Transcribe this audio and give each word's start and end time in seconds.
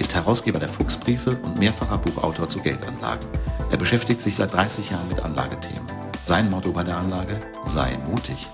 ist 0.00 0.14
Herausgeber 0.14 0.58
der 0.58 0.68
Fuchsbriefe 0.68 1.36
und 1.44 1.58
mehrfacher 1.58 1.98
Buchautor 1.98 2.48
zu 2.48 2.58
Geldanlagen. 2.60 3.28
Er 3.70 3.76
beschäftigt 3.76 4.22
sich 4.22 4.34
seit 4.34 4.52
30 4.52 4.90
Jahren 4.90 5.06
mit 5.08 5.22
Anlagethemen. 5.22 5.86
Sein 6.24 6.50
Motto 6.50 6.72
bei 6.72 6.82
der 6.82 6.96
Anlage: 6.96 7.38
Sei 7.66 7.96
mutig. 8.08 8.48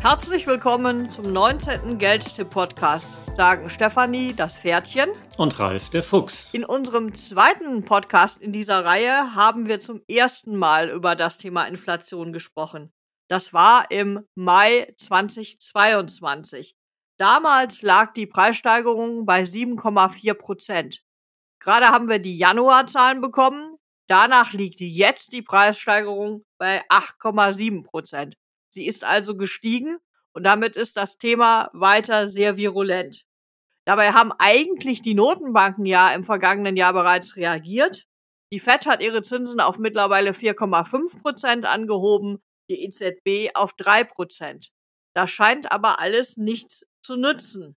Herzlich 0.00 0.48
willkommen 0.48 1.10
zum 1.12 1.32
19. 1.32 1.98
Geldtipp-Podcast 1.98 3.06
sagen 3.36 3.70
Stefanie, 3.70 4.34
das 4.34 4.58
Pferdchen. 4.58 5.08
Und 5.38 5.58
Ralf, 5.58 5.88
der 5.90 6.02
Fuchs. 6.02 6.52
In 6.52 6.64
unserem 6.64 7.14
zweiten 7.14 7.84
Podcast 7.84 8.42
in 8.42 8.52
dieser 8.52 8.84
Reihe 8.84 9.34
haben 9.34 9.68
wir 9.68 9.80
zum 9.80 10.02
ersten 10.08 10.56
Mal 10.56 10.90
über 10.90 11.14
das 11.14 11.38
Thema 11.38 11.64
Inflation 11.64 12.32
gesprochen. 12.32 12.92
Das 13.28 13.54
war 13.54 13.90
im 13.90 14.26
Mai 14.34 14.92
2022. 14.98 16.74
Damals 17.22 17.82
lag 17.82 18.14
die 18.14 18.26
Preissteigerung 18.26 19.26
bei 19.26 19.42
7,4 19.44 20.34
Prozent. 20.34 21.04
Gerade 21.60 21.86
haben 21.86 22.08
wir 22.08 22.18
die 22.18 22.36
Januarzahlen 22.36 23.20
bekommen. 23.20 23.76
Danach 24.08 24.52
liegt 24.52 24.80
jetzt 24.80 25.32
die 25.32 25.42
Preissteigerung 25.42 26.44
bei 26.58 26.82
8,7 26.88 27.84
Prozent. 27.84 28.34
Sie 28.70 28.86
ist 28.86 29.04
also 29.04 29.36
gestiegen 29.36 29.98
und 30.32 30.42
damit 30.42 30.76
ist 30.76 30.96
das 30.96 31.16
Thema 31.16 31.70
weiter 31.74 32.26
sehr 32.26 32.56
virulent. 32.56 33.22
Dabei 33.84 34.10
haben 34.10 34.32
eigentlich 34.40 35.00
die 35.02 35.14
Notenbanken 35.14 35.86
ja 35.86 36.12
im 36.12 36.24
vergangenen 36.24 36.76
Jahr 36.76 36.92
bereits 36.92 37.36
reagiert. 37.36 38.08
Die 38.50 38.58
Fed 38.58 38.84
hat 38.86 39.00
ihre 39.00 39.22
Zinsen 39.22 39.60
auf 39.60 39.78
mittlerweile 39.78 40.32
4,5 40.32 41.22
Prozent 41.22 41.66
angehoben, 41.66 42.42
die 42.68 42.82
EZB 42.82 43.54
auf 43.54 43.74
3 43.74 44.02
Prozent. 44.02 44.72
Das 45.14 45.30
scheint 45.30 45.70
aber 45.70 46.00
alles 46.00 46.36
nichts 46.36 46.86
zu 47.02 47.16
nützen. 47.16 47.76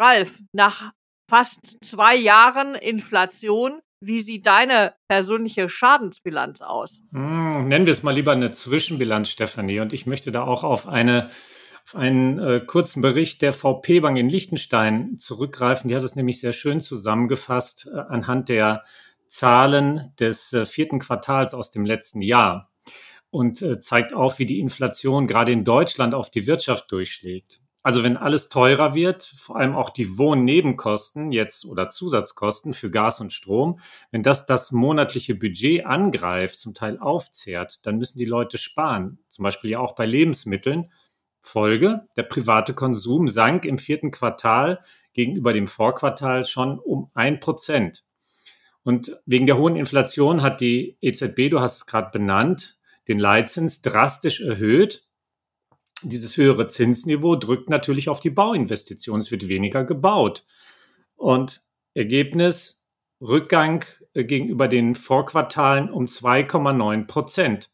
Ralf, 0.00 0.38
nach 0.52 0.92
fast 1.28 1.84
zwei 1.84 2.16
Jahren 2.16 2.74
Inflation, 2.74 3.80
wie 4.00 4.20
sieht 4.20 4.46
deine 4.46 4.94
persönliche 5.08 5.68
Schadensbilanz 5.68 6.60
aus? 6.60 7.02
Hm, 7.12 7.68
nennen 7.68 7.86
wir 7.86 7.92
es 7.92 8.02
mal 8.02 8.14
lieber 8.14 8.32
eine 8.32 8.50
Zwischenbilanz, 8.50 9.30
Stefanie. 9.30 9.80
Und 9.80 9.92
ich 9.92 10.06
möchte 10.06 10.32
da 10.32 10.42
auch 10.42 10.64
auf 10.64 10.86
eine 10.86 11.30
auf 11.86 11.94
einen 11.94 12.40
äh, 12.40 12.60
kurzen 12.66 13.00
Bericht 13.00 13.42
der 13.42 13.52
VP 13.52 14.00
Bank 14.00 14.18
in 14.18 14.28
Liechtenstein 14.28 15.18
zurückgreifen. 15.18 15.86
Die 15.86 15.94
hat 15.94 16.02
es 16.02 16.16
nämlich 16.16 16.40
sehr 16.40 16.50
schön 16.50 16.80
zusammengefasst 16.80 17.88
äh, 17.92 17.96
anhand 17.96 18.48
der 18.48 18.82
Zahlen 19.28 20.12
des 20.18 20.52
äh, 20.52 20.64
vierten 20.64 20.98
Quartals 20.98 21.54
aus 21.54 21.70
dem 21.70 21.86
letzten 21.86 22.22
Jahr 22.22 22.72
und 23.36 23.60
äh, 23.60 23.80
zeigt 23.80 24.14
auf, 24.14 24.38
wie 24.38 24.46
die 24.46 24.60
Inflation 24.60 25.26
gerade 25.26 25.52
in 25.52 25.62
Deutschland 25.62 26.14
auf 26.14 26.30
die 26.30 26.46
Wirtschaft 26.46 26.90
durchschlägt. 26.90 27.60
Also 27.82 28.02
wenn 28.02 28.16
alles 28.16 28.48
teurer 28.48 28.94
wird, 28.94 29.22
vor 29.22 29.56
allem 29.56 29.76
auch 29.76 29.90
die 29.90 30.16
Wohnnebenkosten 30.16 31.30
jetzt 31.32 31.66
oder 31.66 31.90
Zusatzkosten 31.90 32.72
für 32.72 32.90
Gas 32.90 33.20
und 33.20 33.34
Strom, 33.34 33.78
wenn 34.10 34.22
das 34.22 34.46
das 34.46 34.72
monatliche 34.72 35.34
Budget 35.34 35.84
angreift, 35.84 36.58
zum 36.58 36.72
Teil 36.72 36.98
aufzehrt, 36.98 37.84
dann 37.84 37.98
müssen 37.98 38.18
die 38.18 38.24
Leute 38.24 38.56
sparen. 38.56 39.18
Zum 39.28 39.42
Beispiel 39.42 39.70
ja 39.72 39.80
auch 39.80 39.94
bei 39.94 40.06
Lebensmitteln. 40.06 40.90
Folge, 41.42 42.04
der 42.16 42.22
private 42.22 42.72
Konsum 42.72 43.28
sank 43.28 43.66
im 43.66 43.76
vierten 43.76 44.10
Quartal 44.10 44.80
gegenüber 45.12 45.52
dem 45.52 45.66
Vorquartal 45.66 46.46
schon 46.46 46.78
um 46.78 47.10
ein 47.12 47.38
Prozent. 47.38 48.02
Und 48.82 49.20
wegen 49.26 49.44
der 49.44 49.58
hohen 49.58 49.76
Inflation 49.76 50.42
hat 50.42 50.62
die 50.62 50.96
EZB, 51.02 51.50
du 51.50 51.60
hast 51.60 51.76
es 51.76 51.86
gerade 51.86 52.10
benannt, 52.10 52.75
den 53.08 53.18
Leitzins 53.18 53.82
drastisch 53.82 54.40
erhöht. 54.40 55.06
Dieses 56.02 56.36
höhere 56.36 56.66
Zinsniveau 56.66 57.36
drückt 57.36 57.70
natürlich 57.70 58.08
auf 58.08 58.20
die 58.20 58.30
Bauinvestitionen. 58.30 59.20
Es 59.20 59.30
wird 59.30 59.48
weniger 59.48 59.84
gebaut. 59.84 60.44
Und 61.16 61.62
Ergebnis, 61.94 62.86
Rückgang 63.20 63.84
äh, 64.12 64.24
gegenüber 64.24 64.68
den 64.68 64.94
Vorquartalen 64.94 65.90
um 65.90 66.06
2,9 66.06 67.06
Prozent. 67.06 67.70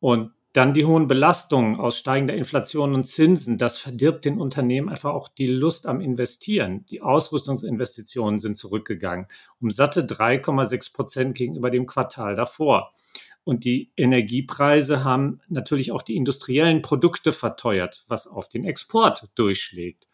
Und 0.00 0.32
dann 0.52 0.72
die 0.72 0.86
hohen 0.86 1.06
Belastungen 1.06 1.78
aus 1.78 1.98
steigender 1.98 2.32
Inflation 2.32 2.94
und 2.94 3.04
Zinsen, 3.04 3.58
das 3.58 3.78
verdirbt 3.78 4.24
den 4.24 4.40
Unternehmen 4.40 4.88
einfach 4.88 5.12
auch 5.12 5.28
die 5.28 5.48
Lust 5.48 5.86
am 5.86 6.00
Investieren. 6.00 6.86
Die 6.86 7.02
Ausrüstungsinvestitionen 7.02 8.38
sind 8.38 8.56
zurückgegangen 8.56 9.26
um 9.60 9.70
satte 9.70 10.00
3,6 10.02 10.94
Prozent 10.94 11.36
gegenüber 11.36 11.70
dem 11.70 11.84
Quartal 11.84 12.34
davor. 12.34 12.94
Und 13.46 13.64
die 13.64 13.92
Energiepreise 13.96 15.04
haben 15.04 15.40
natürlich 15.48 15.92
auch 15.92 16.02
die 16.02 16.16
industriellen 16.16 16.82
Produkte 16.82 17.30
verteuert, 17.32 18.04
was 18.08 18.26
auf 18.26 18.48
den 18.48 18.64
Export 18.64 19.30
durchschlägt 19.36 20.08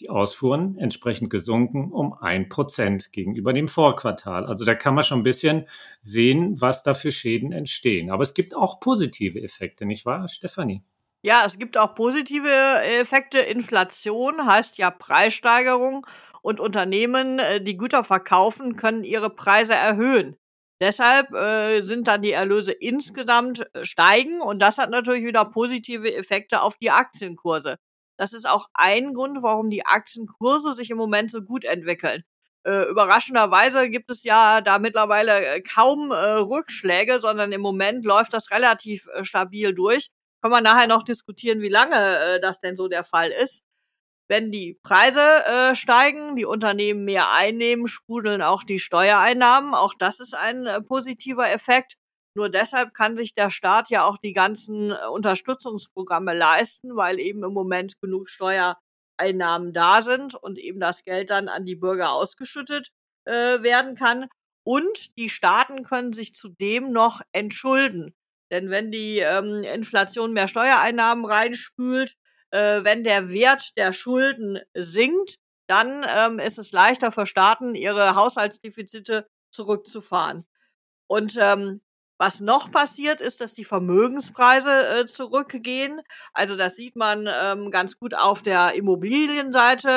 die 0.00 0.10
Ausfuhren 0.10 0.76
entsprechend 0.78 1.30
gesunken 1.30 1.92
um 1.92 2.12
ein 2.12 2.48
Prozent 2.48 3.12
gegenüber 3.12 3.52
dem 3.52 3.68
Vorquartal. 3.68 4.46
Also 4.46 4.64
da 4.64 4.74
kann 4.74 4.94
man 4.94 5.04
schon 5.04 5.20
ein 5.20 5.24
bisschen 5.24 5.66
sehen, 6.00 6.60
was 6.60 6.82
da 6.82 6.94
für 6.94 7.12
Schäden 7.12 7.52
entstehen. 7.52 8.10
Aber 8.10 8.22
es 8.22 8.34
gibt 8.34 8.54
auch 8.54 8.80
positive 8.80 9.40
Effekte, 9.40 9.86
nicht 9.86 10.04
wahr, 10.04 10.28
Stefanie? 10.28 10.82
Ja, 11.22 11.44
es 11.46 11.56
gibt 11.58 11.78
auch 11.78 11.94
positive 11.94 12.48
Effekte. 12.98 13.38
Inflation 13.38 14.44
heißt 14.44 14.76
ja 14.78 14.90
Preissteigerung 14.90 16.04
und 16.40 16.58
Unternehmen, 16.58 17.38
äh, 17.38 17.62
die 17.62 17.76
Güter 17.76 18.02
verkaufen, 18.02 18.74
können 18.74 19.04
ihre 19.04 19.30
Preise 19.30 19.74
erhöhen. 19.74 20.36
Deshalb 20.82 21.32
äh, 21.32 21.80
sind 21.82 22.08
dann 22.08 22.22
die 22.22 22.32
Erlöse 22.32 22.72
insgesamt 22.72 23.64
äh, 23.72 23.84
steigen 23.84 24.40
und 24.40 24.58
das 24.58 24.78
hat 24.78 24.90
natürlich 24.90 25.24
wieder 25.24 25.44
positive 25.44 26.12
Effekte 26.12 26.60
auf 26.60 26.76
die 26.76 26.90
Aktienkurse. 26.90 27.76
Das 28.16 28.32
ist 28.32 28.48
auch 28.48 28.66
ein 28.74 29.14
Grund, 29.14 29.44
warum 29.44 29.70
die 29.70 29.86
Aktienkurse 29.86 30.72
sich 30.74 30.90
im 30.90 30.96
Moment 30.96 31.30
so 31.30 31.40
gut 31.40 31.64
entwickeln. 31.64 32.24
Äh, 32.64 32.88
überraschenderweise 32.90 33.90
gibt 33.90 34.10
es 34.10 34.24
ja 34.24 34.60
da 34.60 34.80
mittlerweile 34.80 35.44
äh, 35.46 35.60
kaum 35.60 36.10
äh, 36.10 36.16
Rückschläge, 36.16 37.20
sondern 37.20 37.52
im 37.52 37.60
Moment 37.60 38.04
läuft 38.04 38.34
das 38.34 38.50
relativ 38.50 39.06
äh, 39.14 39.24
stabil 39.24 39.72
durch. 39.74 40.08
Kann 40.42 40.50
man 40.50 40.64
nachher 40.64 40.88
noch 40.88 41.04
diskutieren, 41.04 41.60
wie 41.60 41.68
lange 41.68 42.40
das 42.40 42.58
denn 42.58 42.74
so 42.74 42.88
der 42.88 43.04
Fall 43.04 43.30
ist. 43.30 43.62
Wenn 44.28 44.50
die 44.50 44.78
Preise 44.82 45.20
äh, 45.44 45.74
steigen, 45.74 46.36
die 46.36 46.44
Unternehmen 46.44 47.04
mehr 47.04 47.30
einnehmen, 47.32 47.86
sprudeln 47.86 48.40
auch 48.40 48.64
die 48.64 48.78
Steuereinnahmen. 48.78 49.74
Auch 49.74 49.94
das 49.94 50.20
ist 50.20 50.34
ein 50.34 50.66
positiver 50.86 51.50
Effekt. 51.50 51.96
Nur 52.34 52.48
deshalb 52.48 52.94
kann 52.94 53.16
sich 53.16 53.34
der 53.34 53.50
Staat 53.50 53.90
ja 53.90 54.04
auch 54.04 54.16
die 54.16 54.32
ganzen 54.32 54.90
äh, 54.90 55.06
Unterstützungsprogramme 55.10 56.34
leisten, 56.34 56.96
weil 56.96 57.20
eben 57.20 57.44
im 57.44 57.52
Moment 57.52 58.00
genug 58.00 58.30
Steuereinnahmen 58.30 59.72
da 59.72 60.00
sind 60.02 60.34
und 60.34 60.58
eben 60.58 60.80
das 60.80 61.04
Geld 61.04 61.30
dann 61.30 61.48
an 61.48 61.66
die 61.66 61.76
Bürger 61.76 62.12
ausgeschüttet 62.12 62.90
äh, 63.26 63.62
werden 63.62 63.94
kann. 63.94 64.28
Und 64.64 65.18
die 65.18 65.28
Staaten 65.28 65.82
können 65.82 66.12
sich 66.12 66.34
zudem 66.34 66.92
noch 66.92 67.20
entschulden. 67.32 68.14
Denn 68.50 68.70
wenn 68.70 68.90
die 68.90 69.18
ähm, 69.18 69.62
Inflation 69.62 70.32
mehr 70.32 70.48
Steuereinnahmen 70.48 71.24
reinspült, 71.24 72.16
äh, 72.52 72.84
wenn 72.84 73.04
der 73.04 73.30
Wert 73.30 73.76
der 73.76 73.92
Schulden 73.92 74.60
sinkt, 74.74 75.38
dann 75.66 76.06
ähm, 76.08 76.38
ist 76.38 76.58
es 76.58 76.72
leichter 76.72 77.12
für 77.12 77.26
Staaten, 77.26 77.74
ihre 77.74 78.14
Haushaltsdefizite 78.14 79.26
zurückzufahren. 79.50 80.44
Und 81.06 81.36
ähm, 81.40 81.80
was 82.18 82.40
noch 82.40 82.70
passiert 82.70 83.20
ist, 83.20 83.40
dass 83.40 83.54
die 83.54 83.64
Vermögenspreise 83.64 85.00
äh, 85.00 85.06
zurückgehen. 85.06 86.00
Also 86.32 86.56
das 86.56 86.76
sieht 86.76 86.94
man 86.94 87.28
ähm, 87.28 87.70
ganz 87.70 87.98
gut 87.98 88.14
auf 88.14 88.42
der 88.42 88.74
Immobilienseite. 88.74 89.88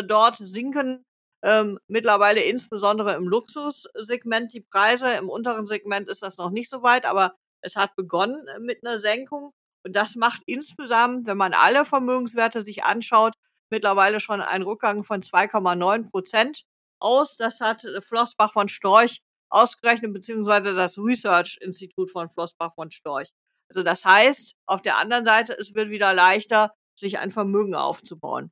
Äh, 0.00 0.04
dort 0.04 0.36
sinken 0.36 1.04
ähm, 1.42 1.78
mittlerweile 1.88 2.42
insbesondere 2.42 3.14
im 3.14 3.26
Luxussegment 3.26 4.52
die 4.52 4.60
Preise. 4.60 5.12
Im 5.14 5.30
unteren 5.30 5.66
Segment 5.66 6.08
ist 6.08 6.22
das 6.22 6.36
noch 6.36 6.50
nicht 6.50 6.68
so 6.68 6.82
weit, 6.82 7.06
aber 7.06 7.34
es 7.62 7.76
hat 7.76 7.96
begonnen 7.96 8.46
äh, 8.48 8.58
mit 8.60 8.84
einer 8.84 8.98
Senkung. 8.98 9.52
Und 9.84 9.96
das 9.96 10.16
macht 10.16 10.42
insgesamt, 10.46 11.26
wenn 11.26 11.36
man 11.36 11.54
alle 11.54 11.84
Vermögenswerte 11.84 12.62
sich 12.62 12.84
anschaut, 12.84 13.34
mittlerweile 13.70 14.20
schon 14.20 14.40
einen 14.40 14.64
Rückgang 14.64 15.04
von 15.04 15.22
2,9 15.22 16.10
Prozent 16.10 16.64
aus. 16.98 17.36
Das 17.36 17.60
hat 17.60 17.84
äh, 17.84 18.00
Flossbach 18.00 18.52
von 18.52 18.68
Storch 18.68 19.22
ausgerechnet, 19.48 20.12
beziehungsweise 20.12 20.74
das 20.74 20.98
Research-Institut 20.98 22.10
von 22.10 22.30
Flossbach 22.30 22.74
von 22.74 22.90
Storch. 22.90 23.30
Also 23.68 23.82
das 23.82 24.04
heißt, 24.04 24.54
auf 24.66 24.82
der 24.82 24.98
anderen 24.98 25.24
Seite, 25.24 25.56
es 25.58 25.74
wird 25.74 25.90
wieder 25.90 26.12
leichter, 26.12 26.74
sich 26.94 27.18
ein 27.18 27.30
Vermögen 27.30 27.74
aufzubauen. 27.74 28.50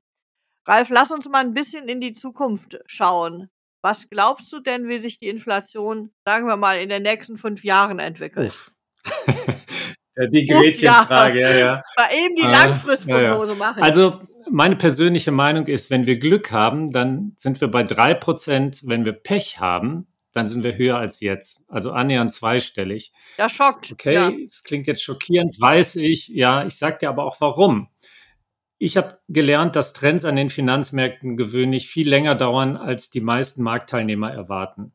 Ralf, 0.66 0.90
lass 0.90 1.10
uns 1.10 1.28
mal 1.28 1.44
ein 1.44 1.54
bisschen 1.54 1.88
in 1.88 2.00
die 2.00 2.12
Zukunft 2.12 2.78
schauen. 2.86 3.50
Was 3.82 4.08
glaubst 4.10 4.52
du 4.52 4.60
denn, 4.60 4.88
wie 4.88 4.98
sich 4.98 5.18
die 5.18 5.28
Inflation, 5.28 6.12
sagen 6.24 6.46
wir 6.46 6.56
mal, 6.56 6.80
in 6.80 6.88
den 6.88 7.02
nächsten 7.02 7.38
fünf 7.38 7.64
Jahren 7.64 7.98
entwickelt? 7.98 8.54
Die 10.26 10.44
Gretchenfrage, 10.44 11.40
ja, 11.40 11.56
ja. 11.56 11.82
Mal 11.96 12.08
eben 12.24 12.36
die 12.36 12.42
Langfristprognose 12.42 13.52
ja, 13.52 13.52
ja. 13.52 13.54
machen. 13.54 13.82
Also 13.82 14.20
meine 14.50 14.76
persönliche 14.76 15.30
Meinung 15.30 15.66
ist, 15.66 15.90
wenn 15.90 16.06
wir 16.06 16.18
Glück 16.18 16.50
haben, 16.50 16.90
dann 16.90 17.34
sind 17.36 17.60
wir 17.60 17.68
bei 17.68 17.82
drei 17.82 18.14
Prozent. 18.14 18.80
Wenn 18.84 19.04
wir 19.04 19.12
Pech 19.12 19.60
haben, 19.60 20.06
dann 20.32 20.48
sind 20.48 20.64
wir 20.64 20.76
höher 20.76 20.96
als 20.96 21.20
jetzt. 21.20 21.64
Also 21.68 21.92
annähernd 21.92 22.32
zweistellig. 22.32 23.12
Das 23.36 23.52
schockt. 23.52 23.92
Okay, 23.92 24.42
es 24.44 24.62
klingt 24.62 24.86
jetzt 24.86 25.02
schockierend, 25.02 25.56
weiß 25.60 25.96
ich. 25.96 26.28
Ja, 26.28 26.64
ich 26.64 26.76
sage 26.76 26.98
dir 26.98 27.08
aber 27.08 27.24
auch 27.24 27.40
warum. 27.40 27.88
Ich 28.78 28.96
habe 28.96 29.18
gelernt, 29.28 29.74
dass 29.74 29.92
Trends 29.92 30.24
an 30.24 30.36
den 30.36 30.50
Finanzmärkten 30.50 31.36
gewöhnlich 31.36 31.88
viel 31.88 32.08
länger 32.08 32.36
dauern, 32.36 32.76
als 32.76 33.10
die 33.10 33.20
meisten 33.20 33.62
Marktteilnehmer 33.62 34.32
erwarten. 34.32 34.92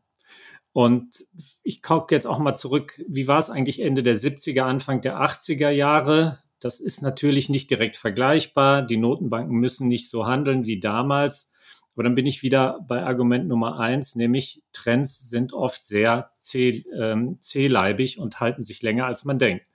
Und 0.74 1.26
ich 1.62 1.84
gucke 1.84 2.14
jetzt 2.14 2.26
auch 2.26 2.40
mal 2.40 2.56
zurück, 2.56 3.02
wie 3.08 3.28
war 3.28 3.40
es 3.40 3.52
eigentlich 3.52 3.80
Ende 3.80 4.02
der 4.02 4.16
70er, 4.16 4.64
Anfang 4.64 5.02
der 5.02 5.22
80er 5.22 5.70
Jahre? 5.70 6.40
Das 6.60 6.80
ist 6.80 7.02
natürlich 7.02 7.48
nicht 7.50 7.70
direkt 7.70 7.96
vergleichbar. 7.96 8.82
Die 8.82 8.98
Notenbanken 8.98 9.56
müssen 9.58 9.88
nicht 9.88 10.10
so 10.10 10.26
handeln 10.26 10.66
wie 10.66 10.80
damals. 10.80 11.52
Aber 11.94 12.04
dann 12.04 12.16
bin 12.16 12.26
ich 12.26 12.42
wieder 12.42 12.80
bei 12.88 13.04
Argument 13.04 13.48
Nummer 13.48 13.80
eins, 13.80 14.16
nämlich 14.16 14.64
Trends 14.72 15.30
sind 15.30 15.54
oft 15.54 15.86
sehr 15.86 16.32
zäh, 16.40 16.84
ähm, 16.98 17.38
zähleibig 17.42 18.18
und 18.18 18.40
halten 18.40 18.64
sich 18.64 18.82
länger, 18.82 19.06
als 19.06 19.26
man 19.26 19.38
denkt. 19.38 19.66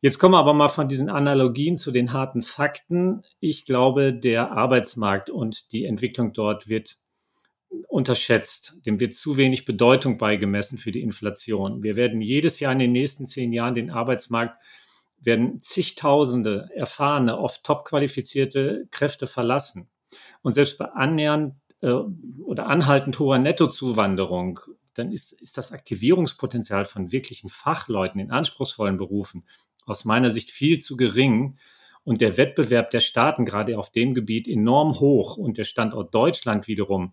Jetzt 0.00 0.18
kommen 0.18 0.34
wir 0.34 0.38
aber 0.38 0.54
mal 0.54 0.68
von 0.68 0.88
diesen 0.88 1.08
Analogien 1.08 1.76
zu 1.76 1.90
den 1.90 2.12
harten 2.12 2.42
Fakten. 2.42 3.22
Ich 3.38 3.64
glaube, 3.64 4.12
der 4.12 4.50
Arbeitsmarkt 4.52 5.30
und 5.30 5.72
die 5.72 5.84
Entwicklung 5.84 6.32
dort 6.32 6.68
wird 6.68 6.96
unterschätzt. 7.88 8.76
Dem 8.84 9.00
wird 9.00 9.16
zu 9.16 9.36
wenig 9.36 9.64
Bedeutung 9.64 10.18
beigemessen 10.18 10.78
für 10.78 10.92
die 10.92 11.02
Inflation. 11.02 11.82
Wir 11.82 11.96
werden 11.96 12.20
jedes 12.20 12.60
Jahr 12.60 12.72
in 12.72 12.78
den 12.78 12.92
nächsten 12.92 13.26
zehn 13.26 13.52
Jahren 13.52 13.74
den 13.74 13.90
Arbeitsmarkt 13.90 14.62
werden 15.20 15.60
zigtausende 15.62 16.68
erfahrene, 16.74 17.38
oft 17.38 17.64
top 17.64 17.84
qualifizierte 17.84 18.86
Kräfte 18.90 19.26
verlassen. 19.26 19.88
Und 20.42 20.52
selbst 20.52 20.78
bei 20.78 20.86
annähernd 20.86 21.54
äh, 21.80 21.90
oder 21.90 22.66
anhaltend 22.66 23.18
hoher 23.18 23.38
Nettozuwanderung, 23.38 24.60
dann 24.94 25.12
ist, 25.12 25.32
ist 25.32 25.58
das 25.58 25.72
Aktivierungspotenzial 25.72 26.84
von 26.84 27.12
wirklichen 27.12 27.48
Fachleuten 27.48 28.20
in 28.20 28.30
anspruchsvollen 28.30 28.96
Berufen 28.96 29.44
aus 29.84 30.04
meiner 30.04 30.30
Sicht 30.30 30.50
viel 30.50 30.80
zu 30.80 30.96
gering 30.96 31.56
und 32.04 32.20
der 32.20 32.36
Wettbewerb 32.36 32.90
der 32.90 33.00
Staaten 33.00 33.44
gerade 33.44 33.78
auf 33.78 33.90
dem 33.90 34.14
Gebiet 34.14 34.48
enorm 34.48 35.00
hoch 35.00 35.36
und 35.36 35.58
der 35.58 35.64
Standort 35.64 36.14
Deutschland 36.14 36.66
wiederum 36.68 37.12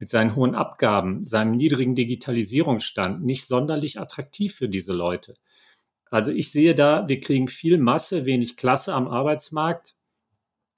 mit 0.00 0.08
seinen 0.08 0.34
hohen 0.34 0.54
Abgaben, 0.54 1.24
seinem 1.24 1.52
niedrigen 1.52 1.94
Digitalisierungsstand 1.94 3.22
nicht 3.22 3.46
sonderlich 3.46 4.00
attraktiv 4.00 4.54
für 4.54 4.68
diese 4.68 4.94
Leute. 4.94 5.36
Also 6.10 6.32
ich 6.32 6.50
sehe 6.50 6.74
da, 6.74 7.06
wir 7.06 7.20
kriegen 7.20 7.46
viel 7.46 7.78
Masse, 7.78 8.24
wenig 8.24 8.56
Klasse 8.56 8.94
am 8.94 9.06
Arbeitsmarkt. 9.06 9.94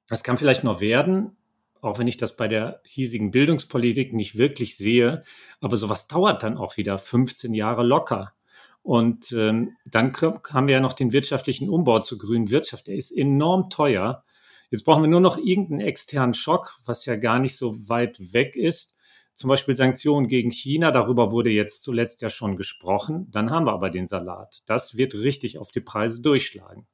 Das 0.09 0.25
kann 0.25 0.37
vielleicht 0.37 0.65
noch 0.65 0.81
werden, 0.81 1.37
auch 1.81 1.99
wenn 1.99 2.09
ich 2.09 2.17
das 2.19 2.37
bei 2.37 2.49
der 2.49 2.81
hiesigen 2.85 3.31
Bildungspolitik 3.31 4.13
nicht 4.13 4.37
wirklich 4.37 4.77
sehe. 4.77 5.23
Aber 5.61 5.77
sowas 5.77 6.09
dauert 6.09 6.43
dann 6.43 6.59
auch 6.59 6.77
wieder 6.77 6.99
15 6.99 7.55
Jahre 7.55 7.85
locker. 7.85 8.35
Und 8.83 9.31
ähm, 9.31 9.77
dann 9.87 10.13
haben 10.13 10.67
wir 10.67 10.75
ja 10.75 10.81
noch 10.81 10.95
den 10.95 11.13
wirtschaftlichen 11.13 11.71
Umbau 11.71 12.01
zur 12.01 12.19
grünen 12.19 12.51
Wirtschaft. 12.51 12.89
Der 12.89 12.97
ist 12.97 13.13
enorm 13.13 13.71
teuer. 13.71 14.25
Jetzt 14.71 14.83
brauchen 14.85 15.03
wir 15.03 15.09
nur 15.09 15.21
noch 15.21 15.39
irgendeinen 15.39 15.81
externen 15.81 16.35
Schock, 16.35 16.77
was 16.85 17.07
ja 17.07 17.15
gar 17.15 17.39
nicht 17.39 17.57
so 17.57 17.89
weit 17.89 18.33
weg 18.33 18.57
ist. 18.57 18.97
Zum 19.35 19.49
Beispiel 19.49 19.75
Sanktionen 19.75 20.29
gegen 20.29 20.51
China, 20.51 20.91
darüber 20.91 21.33
wurde 21.33 21.51
jetzt 21.51 21.83
zuletzt 21.83 22.23
ja 22.23 22.29
schon 22.29 22.57
gesprochen. 22.57 23.29
Dann 23.31 23.51
haben 23.51 23.67
wir 23.67 23.73
aber 23.73 23.91
den 23.91 24.07
Salat. 24.07 24.63
Das 24.67 24.97
wird 24.97 25.15
richtig 25.15 25.59
auf 25.59 25.71
die 25.71 25.81
Preise 25.81 26.21
durchschlagen. 26.21 26.87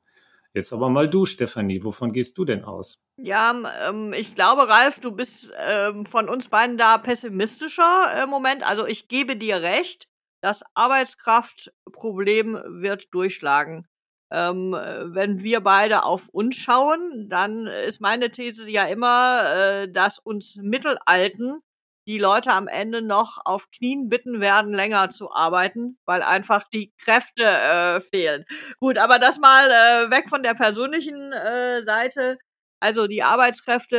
Jetzt 0.55 0.73
aber 0.73 0.89
mal 0.89 1.11
du, 1.11 1.27
Stefanie, 1.27 1.85
wovon 1.85 2.13
gehst 2.13 2.39
du 2.39 2.45
denn 2.45 2.65
aus? 2.65 3.05
Ja, 3.17 3.55
ähm, 3.89 4.13
ich 4.13 4.35
glaube, 4.35 4.69
Ralf, 4.69 4.99
du 4.99 5.13
bist 5.13 5.53
ähm, 5.69 6.07
von 6.07 6.29
uns 6.29 6.49
beiden 6.49 6.79
da 6.79 6.99
pessimistischer 6.99 8.23
im 8.23 8.31
Moment. 8.31 8.69
Also 8.69 8.87
ich 8.87 9.09
gebe 9.09 9.37
dir 9.37 9.63
recht. 9.63 10.09
Das 10.41 10.63
Arbeitskraftproblem 10.75 12.55
wird 12.81 13.13
durchschlagen. 13.13 13.87
Ähm, 14.31 14.75
äh, 14.75 15.15
wenn 15.15 15.43
wir 15.43 15.61
beide 15.61 16.05
auf 16.05 16.29
uns 16.29 16.57
schauen, 16.57 17.29
dann 17.29 17.67
ist 17.67 18.01
meine 18.01 18.31
These 18.31 18.71
ja 18.71 18.85
immer, 18.87 19.43
äh, 19.55 19.93
dass 19.93 20.19
uns 20.19 20.57
Mittelalten 20.57 21.61
die 22.09 22.19
Leute 22.19 22.53
am 22.53 22.69
Ende 22.69 23.03
noch 23.03 23.39
auf 23.45 23.71
Knien 23.71 24.09
bitten 24.09 24.41
werden, 24.41 24.73
länger 24.73 25.11
zu 25.11 25.31
arbeiten, 25.31 25.99
weil 26.07 26.23
einfach 26.23 26.65
die 26.65 26.93
Kräfte 26.97 27.45
äh, 27.45 28.01
fehlen. 28.01 28.47
Gut, 28.81 28.97
aber 28.97 29.19
das 29.19 29.39
mal 29.39 29.69
äh, 29.69 30.11
weg 30.11 30.31
von 30.31 30.43
der 30.43 30.55
persönlichen 30.55 31.33
äh, 31.33 31.83
Seite. 31.83 32.39
Also 32.81 33.09
die 33.09 33.23
Arbeitskräfte 33.23 33.97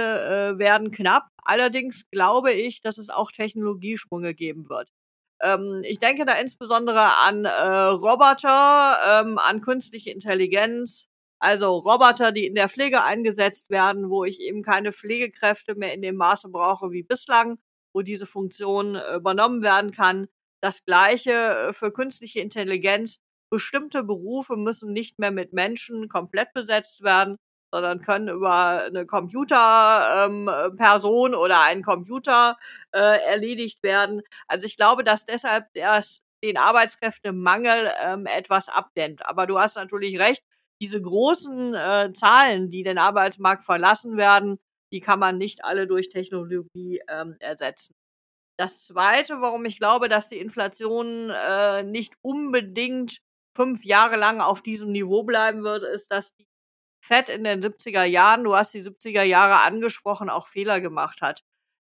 äh, 0.56 0.60
werden 0.60 0.90
knapp. 0.92 1.28
Allerdings 1.44 2.10
glaube 2.12 2.52
ich, 2.52 2.82
dass 2.82 2.98
es 2.98 3.12
auch 3.12 3.32
Technologiesprünge 3.32 4.34
geben 4.34 4.70
wird. 4.70 4.90
Ähm, 5.42 5.82
ich 5.86 6.00
denke 6.00 6.26
da 6.26 6.34
insbesondere 6.34 7.18
an 7.24 7.46
äh, 7.46 7.52
Roboter, 7.52 9.22
ähm, 9.22 9.38
an 9.38 9.62
künstliche 9.62 10.10
Intelligenz, 10.10 11.08
also 11.40 11.78
Roboter, 11.78 12.32
die 12.32 12.48
in 12.48 12.56
der 12.56 12.70
Pflege 12.70 13.04
eingesetzt 13.04 13.70
werden, 13.70 14.10
wo 14.10 14.24
ich 14.26 14.42
eben 14.42 14.64
keine 14.64 14.94
Pflegekräfte 14.94 15.76
mehr 15.76 15.94
in 15.94 16.02
dem 16.02 16.16
Maße 16.16 16.50
brauche 16.50 16.92
wie 16.92 17.04
bislang, 17.04 17.60
wo 17.94 18.02
diese 18.02 18.26
Funktion 18.26 18.96
äh, 18.96 19.16
übernommen 19.16 19.64
werden 19.64 19.92
kann. 19.92 20.28
Das 20.62 20.86
gleiche 20.86 21.32
äh, 21.32 21.74
für 21.74 21.92
künstliche 21.92 22.40
Intelligenz. 22.40 23.20
Bestimmte 23.52 24.04
Berufe 24.04 24.56
müssen 24.58 24.94
nicht 24.94 25.18
mehr 25.20 25.32
mit 25.32 25.54
Menschen 25.54 26.08
komplett 26.08 26.54
besetzt 26.54 27.04
werden, 27.04 27.38
sondern 27.72 28.02
können 28.02 28.30
über 28.30 28.84
eine 28.84 29.06
Computerperson 29.06 31.34
ähm, 31.34 31.40
oder 31.40 31.62
einen 31.62 31.84
Computer 31.84 32.58
äh, 32.92 33.20
erledigt 33.28 33.84
werden. 33.84 34.22
Also 34.48 34.66
ich 34.66 34.78
glaube, 34.78 35.04
dass 35.04 35.26
deshalb 35.26 35.68
das 35.74 36.22
den 36.44 36.58
Arbeitskräftemangel 36.58 37.92
ähm, 38.02 38.26
etwas 38.26 38.70
abdämmt. 38.70 39.26
Aber 39.26 39.48
du 39.48 39.60
hast 39.60 39.76
natürlich 39.76 40.20
recht, 40.20 40.44
diese 40.82 41.02
großen 41.02 41.74
äh, 41.74 42.14
Zahlen, 42.14 42.70
die 42.70 42.84
den 42.84 42.98
Arbeitsmarkt 42.98 43.66
verlassen 43.66 44.18
werden, 44.18 44.60
die 44.92 45.02
kann 45.02 45.20
man 45.20 45.38
nicht 45.38 45.64
alle 45.64 45.88
durch 45.88 46.10
Technologie 46.10 47.02
ähm, 47.08 47.36
ersetzen. 47.40 47.96
Das 48.58 48.86
Zweite, 48.86 49.42
warum 49.42 49.66
ich 49.66 49.80
glaube, 49.80 50.10
dass 50.10 50.30
die 50.30 50.40
Inflation 50.40 51.30
äh, 51.30 51.84
nicht 51.84 52.16
unbedingt 52.22 53.19
fünf 53.56 53.86
Jahre 53.86 54.18
lang 54.18 54.42
auf 54.42 54.62
diesem 54.62 54.92
Niveau 54.92 55.24
bleiben 55.24 55.64
wird, 55.64 55.84
ist, 55.84 56.12
dass 56.12 56.34
die 56.36 56.46
Fett 57.02 57.30
in 57.30 57.44
den 57.46 57.62
70er 57.62 58.04
Jahren, 58.04 58.44
du 58.44 58.56
hast 58.56 58.74
die 58.74 58.81
70er 58.84 59.24
Jahre 59.24 59.62
angesprochen, 59.62 60.30
auch 60.30 60.48
Fehler 60.48 60.81
gemacht 60.81 61.22
hat. 61.22 61.42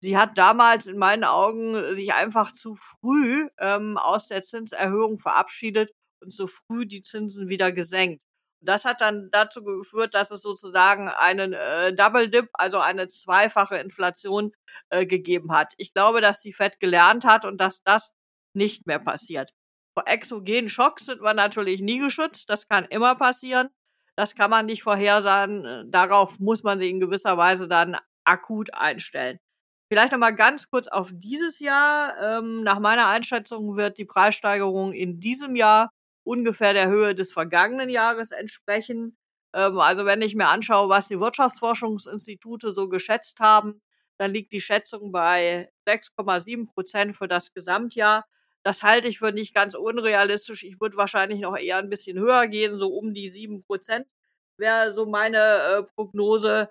Sie 0.02 0.18
hat 0.18 0.38
damals 0.38 0.88
in 0.88 0.98
meinen 0.98 1.26
Augen 1.26 1.96
sich 1.96 2.14
einfach 2.14 2.52
zu 2.54 2.76
früh 2.76 3.50
ähm, 3.60 3.98
aus 3.98 4.28
der 4.28 4.44
Zinserhöhung 4.44 5.20
verabschiedet 5.20 5.92
und 6.22 6.32
zu 6.32 6.48
früh 6.48 6.86
die 6.86 7.02
Zinsen 7.02 7.50
wieder 7.50 7.72
gesenkt. 7.72 8.22
Das 8.62 8.86
hat 8.86 9.02
dann 9.02 9.30
dazu 9.32 9.64
geführt, 9.64 10.14
dass 10.14 10.32
es 10.32 10.42
sozusagen 10.42 11.08
einen 11.08 11.54
äh, 11.54 11.94
Double 11.94 12.30
Dip, 12.30 12.50
also 12.54 12.80
eine 12.80 13.08
zweifache 13.08 13.78
Inflation 13.78 14.52
äh, 14.90 15.06
gegeben 15.06 15.52
hat. 15.54 15.74
Ich 15.78 15.94
glaube, 15.94 16.22
dass 16.22 16.42
die 16.42 16.54
Fed 16.54 16.80
gelernt 16.80 17.26
hat 17.26 17.46
und 17.46 17.60
dass 17.60 17.84
das 17.84 18.14
nicht 18.54 18.86
mehr 18.88 19.00
passiert. 19.00 19.54
Vor 19.94 20.08
exogenen 20.08 20.70
Schocks 20.70 21.06
sind 21.06 21.22
wir 21.22 21.34
natürlich 21.34 21.82
nie 21.82 22.00
geschützt. 22.00 22.50
Das 22.50 22.68
kann 22.68 22.86
immer 22.86 23.16
passieren. 23.16 23.70
Das 24.16 24.36
kann 24.36 24.50
man 24.50 24.66
nicht 24.66 24.84
vorhersagen. 24.84 25.66
Äh, 25.66 25.84
darauf 25.88 26.40
muss 26.40 26.64
man 26.64 26.80
sich 26.80 26.90
in 26.90 27.00
gewisser 27.00 27.38
Weise 27.38 27.68
dann 27.68 27.98
akut 28.26 28.74
einstellen. 28.74 29.40
Vielleicht 29.92 30.12
noch 30.12 30.20
mal 30.20 30.36
ganz 30.36 30.70
kurz 30.70 30.88
auf 30.88 31.12
dieses 31.14 31.60
Jahr. 31.60 32.16
Ähm, 32.22 32.64
nach 32.64 32.80
meiner 32.80 33.08
Einschätzung 33.08 33.76
wird 33.76 33.98
die 33.98 34.06
Preissteigerung 34.06 34.94
in 34.94 35.20
diesem 35.20 35.56
Jahr 35.56 35.92
ungefähr 36.30 36.74
der 36.74 36.88
Höhe 36.90 37.16
des 37.16 37.34
vergangenen 37.34 37.90
Jahres 37.90 38.32
entsprechen. 38.32 39.18
Ähm, 39.54 39.80
also 39.80 40.06
wenn 40.06 40.22
ich 40.22 40.36
mir 40.36 40.48
anschaue, 40.48 40.90
was 40.90 41.08
die 41.08 41.20
Wirtschaftsforschungsinstitute 41.20 42.72
so 42.72 42.88
geschätzt 42.88 43.40
haben, 43.40 43.82
dann 44.18 44.32
liegt 44.32 44.52
die 44.52 44.62
Schätzung 44.62 45.12
bei 45.12 45.72
6,7 45.86 46.68
Prozent 46.68 47.16
für 47.16 47.28
das 47.28 47.54
Gesamtjahr. 47.54 48.26
Das 48.64 48.84
halte 48.84 49.08
ich 49.08 49.20
für 49.20 49.32
nicht 49.32 49.56
ganz 49.56 49.74
unrealistisch. 49.74 50.64
Ich 50.64 50.80
würde 50.82 50.98
wahrscheinlich 50.98 51.40
noch 51.42 51.58
eher 51.58 51.78
ein 51.78 51.90
bisschen 51.90 52.20
höher 52.20 52.48
gehen, 52.48 52.78
so 52.78 52.90
um 52.90 53.14
die 53.14 53.30
sieben 53.30 53.64
Prozent 53.64 54.08
wäre 54.58 54.92
so 54.92 55.06
meine 55.06 55.38
äh, 55.38 55.84
Prognose. 55.96 56.70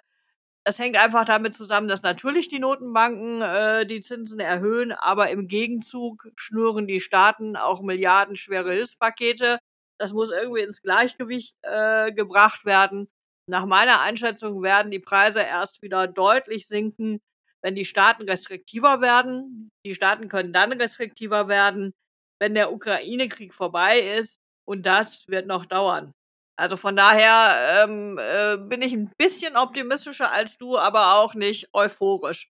Das 0.69 0.79
hängt 0.79 0.99
einfach 0.99 1.25
damit 1.25 1.55
zusammen, 1.55 1.89
dass 1.89 2.03
natürlich 2.03 2.49
die 2.49 2.59
Notenbanken 2.59 3.41
äh, 3.41 3.87
die 3.87 4.03
Zinsen 4.03 4.39
erhöhen, 4.39 4.93
aber 4.93 5.31
im 5.31 5.49
Gegenzug 5.49 6.29
schnüren 6.37 6.87
die 6.87 7.01
Staaten 7.01 7.57
auch 7.57 7.81
milliardenschwere 7.81 8.75
Hilfspakete. 8.75 9.61
Das 9.97 10.13
muss 10.13 10.31
irgendwie 10.31 10.61
ins 10.61 10.83
Gleichgewicht 10.83 11.57
äh, 11.63 12.13
gebracht 12.13 12.67
werden. 12.67 13.09
Nach 13.47 13.65
meiner 13.65 14.03
Einschätzung 14.03 14.63
werden 14.63 14.91
die 14.91 14.99
Preise 14.99 15.41
erst 15.41 15.81
wieder 15.81 16.07
deutlich 16.07 16.67
sinken, 16.67 17.23
wenn 17.63 17.75
die 17.75 17.87
Staaten 17.87 18.25
restriktiver 18.29 19.01
werden. 19.01 19.71
Die 19.87 19.95
Staaten 19.95 20.29
können 20.29 20.53
dann 20.53 20.73
restriktiver 20.73 21.49
werden, 21.49 21.95
wenn 22.41 22.53
der 22.53 22.75
Ukraine-Krieg 22.75 23.55
vorbei 23.55 24.01
ist. 24.01 24.39
Und 24.67 24.85
das 24.85 25.29
wird 25.29 25.47
noch 25.47 25.65
dauern. 25.65 26.13
Also 26.59 26.77
von 26.77 26.97
daher 26.97 27.85
ähm, 27.85 28.19
äh, 28.19 28.57
bin 28.57 28.83
ich 28.83 28.93
ein 28.93 29.13
bisschen 29.17 29.57
optimistischer 29.57 30.33
als 30.33 30.59
du, 30.59 30.77
aber 30.77 31.15
auch 31.15 31.35
nicht 31.35 31.69
euphorisch. 31.73 32.51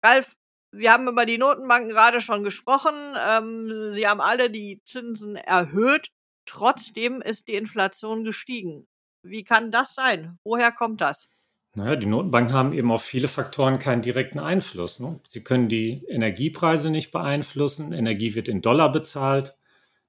Ralf, 0.00 0.36
wir 0.70 0.92
haben 0.92 1.08
über 1.08 1.26
die 1.26 1.36
Notenbanken 1.36 1.88
gerade 1.88 2.20
schon 2.20 2.44
gesprochen. 2.44 2.94
Ähm, 3.18 3.92
sie 3.92 4.06
haben 4.06 4.20
alle 4.20 4.48
die 4.48 4.80
Zinsen 4.84 5.34
erhöht. 5.34 6.12
Trotzdem 6.44 7.20
ist 7.20 7.48
die 7.48 7.54
Inflation 7.54 8.22
gestiegen. 8.22 8.86
Wie 9.22 9.42
kann 9.42 9.72
das 9.72 9.96
sein? 9.96 10.38
Woher 10.44 10.70
kommt 10.70 11.00
das? 11.00 11.28
Naja, 11.74 11.96
die 11.96 12.06
Notenbanken 12.06 12.54
haben 12.54 12.72
eben 12.72 12.92
auf 12.92 13.02
viele 13.02 13.26
Faktoren 13.26 13.80
keinen 13.80 14.02
direkten 14.02 14.38
Einfluss. 14.38 15.00
Ne? 15.00 15.18
Sie 15.26 15.42
können 15.42 15.68
die 15.68 16.04
Energiepreise 16.08 16.90
nicht 16.90 17.10
beeinflussen. 17.10 17.92
Energie 17.92 18.36
wird 18.36 18.46
in 18.46 18.62
Dollar 18.62 18.92
bezahlt. 18.92 19.56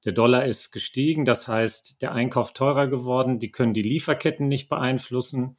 Der 0.07 0.13
Dollar 0.13 0.45
ist 0.45 0.71
gestiegen, 0.71 1.25
das 1.25 1.49
heißt, 1.49 2.01
der 2.01 2.13
Einkauf 2.13 2.53
teurer 2.53 2.87
geworden. 2.87 3.39
Die 3.39 3.51
können 3.51 3.73
die 3.73 3.81
Lieferketten 3.81 4.47
nicht 4.47 4.69
beeinflussen. 4.69 5.57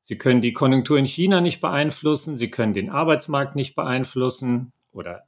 Sie 0.00 0.16
können 0.16 0.40
die 0.40 0.54
Konjunktur 0.54 0.96
in 0.96 1.04
China 1.04 1.42
nicht 1.42 1.60
beeinflussen. 1.60 2.38
Sie 2.38 2.50
können 2.50 2.72
den 2.72 2.88
Arbeitsmarkt 2.88 3.54
nicht 3.54 3.74
beeinflussen 3.74 4.72
oder 4.92 5.24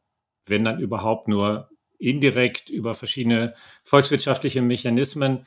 wenn 0.46 0.64
dann 0.64 0.80
überhaupt 0.80 1.28
nur 1.28 1.68
indirekt 1.98 2.70
über 2.70 2.94
verschiedene 2.94 3.52
volkswirtschaftliche 3.84 4.62
Mechanismen. 4.62 5.44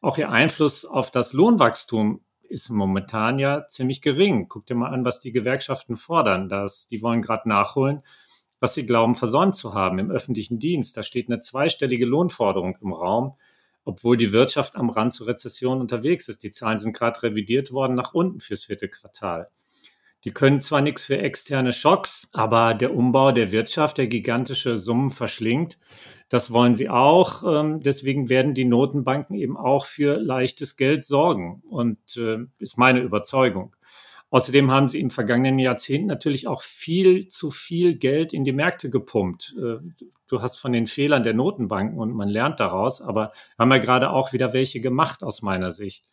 Auch 0.00 0.16
ihr 0.16 0.30
Einfluss 0.30 0.84
auf 0.84 1.10
das 1.10 1.32
Lohnwachstum 1.32 2.20
ist 2.42 2.68
momentan 2.68 3.40
ja 3.40 3.66
ziemlich 3.66 4.00
gering. 4.00 4.46
Guck 4.48 4.66
dir 4.66 4.76
mal 4.76 4.90
an, 4.90 5.04
was 5.04 5.18
die 5.18 5.32
Gewerkschaften 5.32 5.96
fordern. 5.96 6.48
Das, 6.48 6.86
die 6.86 7.02
wollen 7.02 7.20
gerade 7.20 7.48
nachholen, 7.48 8.04
was 8.64 8.72
sie 8.72 8.86
glauben, 8.86 9.14
versäumt 9.14 9.56
zu 9.56 9.74
haben 9.74 9.98
im 9.98 10.10
öffentlichen 10.10 10.58
Dienst. 10.58 10.96
Da 10.96 11.02
steht 11.02 11.28
eine 11.28 11.38
zweistellige 11.38 12.06
Lohnforderung 12.06 12.78
im 12.80 12.94
Raum, 12.94 13.34
obwohl 13.84 14.16
die 14.16 14.32
Wirtschaft 14.32 14.74
am 14.74 14.88
Rand 14.88 15.12
zur 15.12 15.26
Rezession 15.26 15.82
unterwegs 15.82 16.30
ist. 16.30 16.42
Die 16.44 16.50
Zahlen 16.50 16.78
sind 16.78 16.96
gerade 16.96 17.22
revidiert 17.24 17.72
worden 17.72 17.94
nach 17.94 18.14
unten 18.14 18.40
fürs 18.40 18.64
vierte 18.64 18.88
Quartal. 18.88 19.50
Die 20.24 20.30
können 20.30 20.62
zwar 20.62 20.80
nichts 20.80 21.04
für 21.04 21.18
externe 21.18 21.74
Schocks, 21.74 22.30
aber 22.32 22.72
der 22.72 22.94
Umbau 22.94 23.32
der 23.32 23.52
Wirtschaft, 23.52 23.98
der 23.98 24.06
gigantische 24.06 24.78
Summen 24.78 25.10
verschlingt, 25.10 25.76
das 26.30 26.50
wollen 26.50 26.72
sie 26.72 26.88
auch. 26.88 27.42
Ähm, 27.46 27.82
deswegen 27.82 28.30
werden 28.30 28.54
die 28.54 28.64
Notenbanken 28.64 29.36
eben 29.36 29.58
auch 29.58 29.84
für 29.84 30.16
leichtes 30.16 30.78
Geld 30.78 31.04
sorgen 31.04 31.62
und 31.68 31.98
äh, 32.16 32.38
ist 32.60 32.78
meine 32.78 33.00
Überzeugung. 33.00 33.76
Außerdem 34.30 34.70
haben 34.70 34.88
sie 34.88 35.00
im 35.00 35.10
vergangenen 35.10 35.58
Jahrzehnt 35.58 36.06
natürlich 36.06 36.48
auch 36.48 36.62
viel 36.62 37.28
zu 37.28 37.50
viel 37.50 37.94
Geld 37.96 38.32
in 38.32 38.44
die 38.44 38.52
Märkte 38.52 38.90
gepumpt. 38.90 39.54
Äh, 39.56 39.76
du 40.28 40.42
hast 40.42 40.58
von 40.58 40.72
den 40.72 40.86
Fehlern 40.86 41.22
der 41.22 41.34
Notenbanken 41.34 41.98
und 41.98 42.12
man 42.12 42.28
lernt 42.28 42.58
daraus, 42.58 43.00
aber 43.00 43.32
haben 43.58 43.70
ja 43.70 43.78
gerade 43.78 44.10
auch 44.10 44.32
wieder 44.32 44.52
welche 44.52 44.80
gemacht 44.80 45.22
aus 45.22 45.42
meiner 45.42 45.70
Sicht 45.70 46.04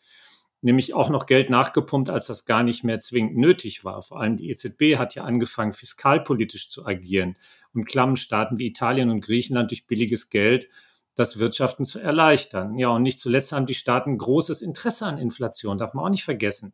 nämlich 0.61 0.93
auch 0.93 1.09
noch 1.09 1.25
Geld 1.25 1.49
nachgepumpt, 1.49 2.09
als 2.09 2.27
das 2.27 2.45
gar 2.45 2.63
nicht 2.63 2.83
mehr 2.83 2.99
zwingend 2.99 3.37
nötig 3.37 3.83
war. 3.83 4.01
Vor 4.01 4.19
allem 4.19 4.37
die 4.37 4.49
EZB 4.49 4.97
hat 4.97 5.15
ja 5.15 5.23
angefangen, 5.23 5.71
fiskalpolitisch 5.71 6.69
zu 6.69 6.85
agieren 6.85 7.35
und 7.73 7.85
klammen 7.85 8.15
Staaten 8.15 8.59
wie 8.59 8.67
Italien 8.67 9.09
und 9.09 9.21
Griechenland 9.21 9.71
durch 9.71 9.87
billiges 9.87 10.29
Geld 10.29 10.69
das 11.15 11.39
Wirtschaften 11.39 11.85
zu 11.85 11.99
erleichtern. 11.99 12.77
Ja, 12.77 12.89
und 12.89 13.03
nicht 13.03 13.19
zuletzt 13.19 13.51
haben 13.51 13.65
die 13.65 13.73
Staaten 13.73 14.17
großes 14.17 14.61
Interesse 14.61 15.05
an 15.05 15.17
Inflation, 15.17 15.77
darf 15.77 15.93
man 15.93 16.05
auch 16.05 16.09
nicht 16.09 16.23
vergessen. 16.23 16.73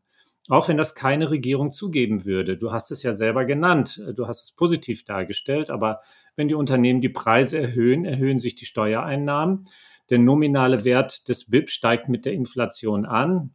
Auch 0.50 0.70
wenn 0.70 0.78
das 0.78 0.96
keine 0.96 1.30
Regierung 1.30 1.72
zugeben 1.72 2.24
würde. 2.24 2.58
Du 2.58 2.72
hast 2.72 2.92
es 2.92 3.04
ja 3.04 3.14
selber 3.14 3.46
genannt, 3.46 4.02
du 4.16 4.28
hast 4.28 4.44
es 4.44 4.52
positiv 4.54 5.04
dargestellt, 5.04 5.70
aber 5.70 6.02
wenn 6.36 6.48
die 6.48 6.56
Unternehmen 6.56 7.02
die 7.02 7.10
Preise 7.10 7.60
erhöhen, 7.60 8.06
erhöhen 8.06 8.40
sich 8.40 8.56
die 8.56 8.66
Steuereinnahmen. 8.66 9.66
Der 10.10 10.20
nominale 10.20 10.86
Wert 10.86 11.28
des 11.28 11.50
BIP 11.50 11.70
steigt 11.70 12.08
mit 12.08 12.26
der 12.26 12.34
Inflation 12.34 13.06
an 13.06 13.52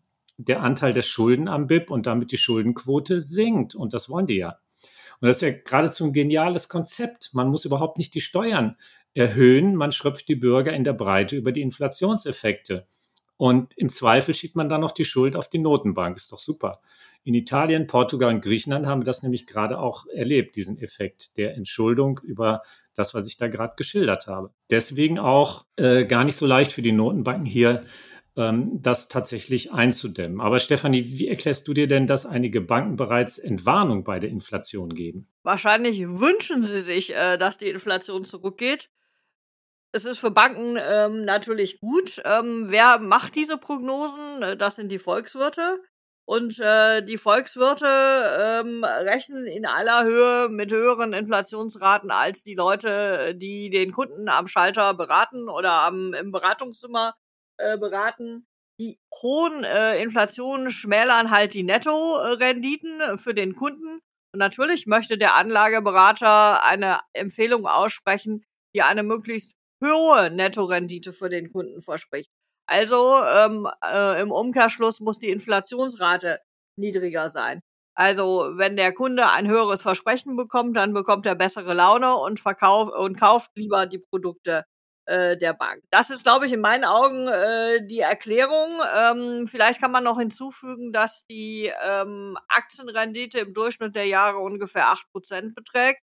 der 0.46 0.62
Anteil 0.62 0.92
der 0.92 1.02
Schulden 1.02 1.48
am 1.48 1.66
BIP 1.66 1.90
und 1.90 2.06
damit 2.06 2.32
die 2.32 2.36
Schuldenquote 2.36 3.20
sinkt. 3.20 3.74
Und 3.74 3.94
das 3.94 4.08
wollen 4.08 4.26
die 4.26 4.38
ja. 4.38 4.58
Und 5.20 5.28
das 5.28 5.36
ist 5.36 5.42
ja 5.42 5.50
geradezu 5.50 6.04
ein 6.04 6.12
geniales 6.12 6.68
Konzept. 6.68 7.30
Man 7.32 7.48
muss 7.48 7.64
überhaupt 7.64 7.98
nicht 7.98 8.14
die 8.14 8.20
Steuern 8.20 8.76
erhöhen. 9.14 9.76
Man 9.76 9.92
schröpft 9.92 10.28
die 10.28 10.36
Bürger 10.36 10.72
in 10.72 10.84
der 10.84 10.94
Breite 10.94 11.36
über 11.36 11.52
die 11.52 11.62
Inflationseffekte. 11.62 12.86
Und 13.42 13.76
im 13.76 13.90
Zweifel 13.90 14.34
schiebt 14.34 14.54
man 14.54 14.68
dann 14.68 14.82
noch 14.82 14.92
die 14.92 15.04
Schuld 15.04 15.34
auf 15.34 15.48
die 15.48 15.58
Notenbank. 15.58 16.16
Ist 16.16 16.30
doch 16.30 16.38
super. 16.38 16.80
In 17.24 17.34
Italien, 17.34 17.88
Portugal 17.88 18.32
und 18.32 18.40
Griechenland 18.40 18.86
haben 18.86 19.00
wir 19.00 19.04
das 19.04 19.24
nämlich 19.24 19.48
gerade 19.48 19.80
auch 19.80 20.06
erlebt, 20.06 20.54
diesen 20.54 20.78
Effekt 20.78 21.36
der 21.36 21.56
Entschuldung 21.56 22.20
über 22.22 22.62
das, 22.94 23.14
was 23.14 23.26
ich 23.26 23.38
da 23.38 23.48
gerade 23.48 23.74
geschildert 23.76 24.28
habe. 24.28 24.52
Deswegen 24.70 25.18
auch 25.18 25.66
äh, 25.74 26.04
gar 26.04 26.22
nicht 26.22 26.36
so 26.36 26.46
leicht 26.46 26.70
für 26.70 26.82
die 26.82 26.92
Notenbanken 26.92 27.44
hier 27.44 27.82
ähm, 28.36 28.80
das 28.80 29.08
tatsächlich 29.08 29.72
einzudämmen. 29.72 30.40
Aber 30.40 30.60
Stefanie, 30.60 31.18
wie 31.18 31.26
erklärst 31.26 31.66
du 31.66 31.74
dir 31.74 31.88
denn, 31.88 32.06
dass 32.06 32.24
einige 32.24 32.60
Banken 32.60 32.94
bereits 32.94 33.38
Entwarnung 33.38 34.04
bei 34.04 34.20
der 34.20 34.30
Inflation 34.30 34.94
geben? 34.94 35.26
Wahrscheinlich 35.42 35.98
wünschen 35.98 36.62
sie 36.62 36.78
sich, 36.78 37.12
äh, 37.12 37.38
dass 37.38 37.58
die 37.58 37.70
Inflation 37.70 38.24
zurückgeht. 38.24 38.88
Es 39.94 40.06
ist 40.06 40.18
für 40.20 40.30
Banken 40.30 40.78
ähm, 40.80 41.26
natürlich 41.26 41.78
gut. 41.78 42.22
Ähm, 42.24 42.66
wer 42.68 42.98
macht 42.98 43.34
diese 43.34 43.58
Prognosen? 43.58 44.42
Äh, 44.42 44.56
das 44.56 44.76
sind 44.76 44.90
die 44.90 44.98
Volkswirte. 44.98 45.82
Und 46.24 46.58
äh, 46.60 47.02
die 47.02 47.18
Volkswirte 47.18 47.84
ähm, 47.86 48.84
rechnen 48.84 49.44
in 49.46 49.66
aller 49.66 50.04
Höhe 50.04 50.48
mit 50.48 50.72
höheren 50.72 51.12
Inflationsraten 51.12 52.10
als 52.10 52.42
die 52.42 52.54
Leute, 52.54 53.34
die 53.34 53.68
den 53.70 53.92
Kunden 53.92 54.28
am 54.28 54.46
Schalter 54.46 54.94
beraten 54.94 55.48
oder 55.48 55.72
am, 55.72 56.14
im 56.14 56.32
Beratungszimmer 56.32 57.14
äh, 57.58 57.76
beraten. 57.76 58.46
Die 58.80 58.98
hohen 59.20 59.64
äh, 59.64 60.00
Inflationen 60.00 60.70
schmälern 60.70 61.30
halt 61.30 61.52
die 61.52 61.64
Nettorenditen 61.64 63.18
für 63.18 63.34
den 63.34 63.54
Kunden. 63.54 64.00
Und 64.32 64.38
natürlich 64.38 64.86
möchte 64.86 65.18
der 65.18 65.34
Anlageberater 65.34 66.64
eine 66.64 67.00
Empfehlung 67.12 67.66
aussprechen, 67.66 68.44
die 68.74 68.82
eine 68.82 69.02
möglichst 69.02 69.54
hohe 69.82 70.30
Nettorendite 70.30 71.12
für 71.12 71.28
den 71.28 71.52
Kunden 71.52 71.80
verspricht. 71.80 72.30
Also 72.66 73.16
ähm, 73.22 73.68
äh, 73.84 74.20
im 74.20 74.30
Umkehrschluss 74.30 75.00
muss 75.00 75.18
die 75.18 75.30
Inflationsrate 75.30 76.38
niedriger 76.76 77.28
sein. 77.28 77.60
Also 77.94 78.52
wenn 78.54 78.76
der 78.76 78.92
Kunde 78.94 79.28
ein 79.30 79.48
höheres 79.48 79.82
Versprechen 79.82 80.36
bekommt, 80.36 80.76
dann 80.76 80.94
bekommt 80.94 81.26
er 81.26 81.34
bessere 81.34 81.74
Laune 81.74 82.16
und 82.16 82.40
verkauft 82.40 82.94
und 82.94 83.18
kauft 83.20 83.50
lieber 83.56 83.86
die 83.86 83.98
Produkte 83.98 84.64
äh, 85.06 85.36
der 85.36 85.52
Bank. 85.52 85.82
Das 85.90 86.10
ist, 86.10 86.22
glaube 86.24 86.46
ich, 86.46 86.52
in 86.52 86.60
meinen 86.60 86.84
Augen 86.84 87.28
äh, 87.28 87.86
die 87.86 88.00
Erklärung. 88.00 88.80
Ähm, 88.96 89.46
vielleicht 89.48 89.80
kann 89.80 89.92
man 89.92 90.04
noch 90.04 90.18
hinzufügen, 90.18 90.92
dass 90.92 91.26
die 91.26 91.70
ähm, 91.84 92.38
Aktienrendite 92.48 93.40
im 93.40 93.52
Durchschnitt 93.52 93.96
der 93.96 94.06
Jahre 94.06 94.38
ungefähr 94.38 94.88
acht 94.88 95.06
Prozent 95.12 95.54
beträgt. 95.54 96.00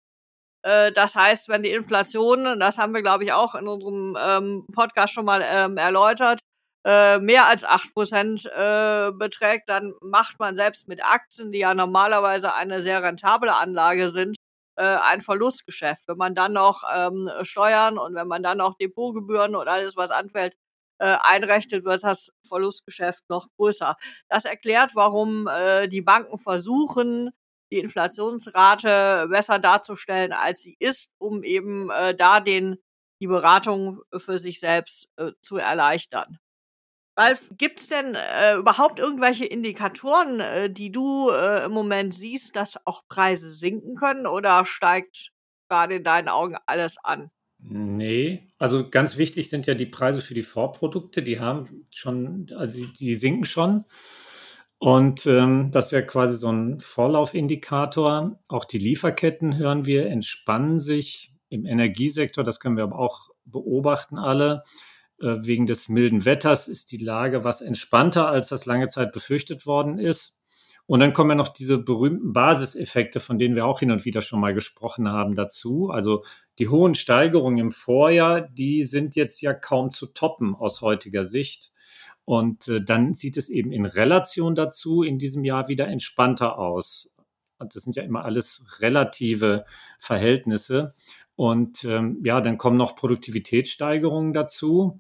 Äh, 0.68 0.92
das 0.92 1.16
heißt, 1.16 1.48
wenn 1.50 1.64
die 1.64 1.72
Inflation, 1.72 2.60
das 2.60 2.78
haben 2.78 2.94
wir, 2.94 3.02
glaube 3.02 3.24
ich, 3.24 3.32
auch 3.32 3.56
in 3.56 3.68
unserem 3.68 4.18
ähm, 4.20 4.66
Podcast 4.74 5.14
schon 5.14 5.26
mal 5.26 5.42
ähm, 5.46 5.78
erläutert, 5.78 6.40
äh, 6.86 7.20
mehr 7.20 7.46
als 7.48 7.64
acht 7.64 7.94
Prozent 7.94 8.46
äh, 8.48 9.12
beträgt, 9.14 9.70
dann 9.70 9.94
macht 10.02 10.40
man 10.40 10.58
selbst 10.58 10.88
mit 10.90 11.04
Aktien, 11.04 11.52
die 11.54 11.60
ja 11.60 11.74
normalerweise 11.74 12.54
eine 12.54 12.82
sehr 12.82 13.02
rentable 13.02 13.54
Anlage 13.56 14.10
sind, 14.10 14.36
äh, 14.78 14.84
ein 14.84 15.22
Verlustgeschäft. 15.22 16.08
Wenn 16.08 16.18
man 16.18 16.36
dann 16.36 16.54
noch 16.54 16.84
ähm, 16.94 17.30
Steuern 17.44 17.98
und 17.98 18.16
wenn 18.16 18.28
man 18.28 18.44
dann 18.44 18.58
noch 18.58 18.76
Depotgebühren 18.76 19.56
und 19.56 19.68
alles, 19.70 19.96
was 19.96 20.12
anfällt, 20.12 20.54
äh, 21.00 21.18
einrechnet, 21.22 21.86
wird 21.86 22.04
das 22.04 22.32
Verlustgeschäft 22.48 23.24
noch 23.30 23.48
größer. 23.58 23.96
Das 24.30 24.46
erklärt, 24.46 24.92
warum 24.96 25.48
die 25.90 26.02
Banken 26.02 26.38
versuchen, 26.40 27.32
die 27.72 27.80
Inflationsrate 27.80 29.28
besser 29.30 29.60
darzustellen, 29.60 30.34
als 30.34 30.62
sie 30.62 30.76
ist, 30.80 31.12
um 31.18 31.44
eben 31.44 31.90
äh, 31.90 32.16
da 32.16 32.40
den, 32.40 32.78
die 33.20 33.28
Beratung 33.28 34.02
für 34.18 34.40
sich 34.40 34.60
selbst 34.60 35.10
äh, 35.18 35.32
zu 35.42 35.58
erleichtern. 35.58 36.40
Ralf, 37.18 37.52
gibt 37.58 37.80
es 37.80 37.88
denn 37.88 38.14
äh, 38.16 38.56
überhaupt 38.58 39.00
irgendwelche 39.00 39.46
Indikatoren, 39.46 40.40
äh, 40.40 40.70
die 40.70 40.92
du 40.92 41.32
äh, 41.32 41.66
im 41.66 41.72
Moment 41.72 42.14
siehst, 42.14 42.56
dass 42.56 42.86
auch 42.86 43.08
Preise 43.08 43.50
sinken 43.50 43.96
können 43.96 44.28
oder 44.28 44.66
steigt 44.68 45.32
gerade 45.68 45.96
in 45.96 46.04
deinen 46.04 46.30
Augen 46.30 46.58
alles 46.68 46.98
an? 47.04 47.32
Nee, 47.60 48.48
also 48.60 48.88
ganz 48.88 49.18
wichtig 49.18 49.50
sind 49.50 49.66
ja 49.66 49.74
die 49.74 49.88
Preise 49.88 50.22
für 50.22 50.36
die 50.36 50.44
Vorprodukte, 50.44 51.24
die 51.24 51.40
haben 51.40 51.88
schon, 51.90 52.52
also 52.56 52.86
die 52.86 53.16
sinken 53.16 53.46
schon. 53.46 53.86
Und 54.80 55.26
ähm, 55.26 55.72
das 55.72 55.92
ja 55.92 56.02
quasi 56.02 56.38
so 56.38 56.52
ein 56.52 56.80
Vorlaufindikator. 56.80 58.40
Auch 58.48 58.66
die 58.66 58.78
Lieferketten 58.78 59.58
hören 59.58 59.86
wir, 59.86 60.08
entspannen 60.08 60.80
sich 60.80 61.34
im 61.50 61.66
Energiesektor, 61.66 62.44
das 62.44 62.60
können 62.60 62.78
wir 62.78 62.84
aber 62.84 63.00
auch 63.00 63.30
beobachten 63.46 64.18
alle. 64.18 64.62
Äh, 65.20 65.38
wegen 65.42 65.66
des 65.66 65.90
milden 65.90 66.26
Wetters 66.26 66.68
ist 66.68 66.92
die 66.92 66.98
Lage 66.98 67.44
was 67.44 67.62
entspannter, 67.62 68.28
als 68.28 68.50
das 68.50 68.66
lange 68.66 68.88
Zeit 68.88 69.14
befürchtet 69.14 69.66
worden 69.66 69.98
ist. 69.98 70.44
Und 70.86 71.02
dann 71.02 71.12
kommen 71.12 71.32
ja 71.32 71.36
noch 71.36 71.50
diese 71.50 71.80
berühmten 71.80 72.32
Basiseffekte, 72.32 73.20
von 73.20 73.38
denen 73.38 73.56
wir 73.56 73.66
auch 73.66 73.80
hin 73.80 73.92
und 73.92 74.06
wieder 74.06 74.22
schon 74.22 74.40
mal 74.40 74.54
gesprochen 74.54 75.10
haben, 75.10 75.36
dazu. 75.36 75.90
Also 75.90 76.24
die 76.60 76.70
hohen 76.70 76.96
Steigerungen 76.96 77.58
im 77.58 77.72
Vorjahr, 77.72 78.42
die 78.42 78.86
sind 78.86 79.16
jetzt 79.16 79.42
ja 79.42 79.54
kaum 79.54 79.92
zu 79.92 80.08
toppen 80.08 80.56
aus 80.56 80.82
heutiger 80.82 81.26
Sicht. 81.26 81.72
Und 82.28 82.68
äh, 82.68 82.82
dann 82.84 83.14
sieht 83.14 83.38
es 83.38 83.48
eben 83.48 83.72
in 83.72 83.86
Relation 83.86 84.54
dazu 84.54 85.02
in 85.02 85.18
diesem 85.18 85.46
Jahr 85.46 85.70
wieder 85.70 85.88
entspannter 85.88 86.60
aus. 86.60 87.16
Das 87.58 87.84
sind 87.84 87.96
ja 87.96 88.04
immer 88.04 88.26
alles 88.26 88.66
relative 88.80 89.64
Verhältnisse. 89.98 90.94
Und 91.38 91.86
ähm, 91.86 92.20
ja, 92.26 92.42
dann 92.42 92.58
kommen 92.58 92.76
noch 92.76 92.98
Produktivitätssteigerungen 92.98 94.34
dazu. 94.34 95.00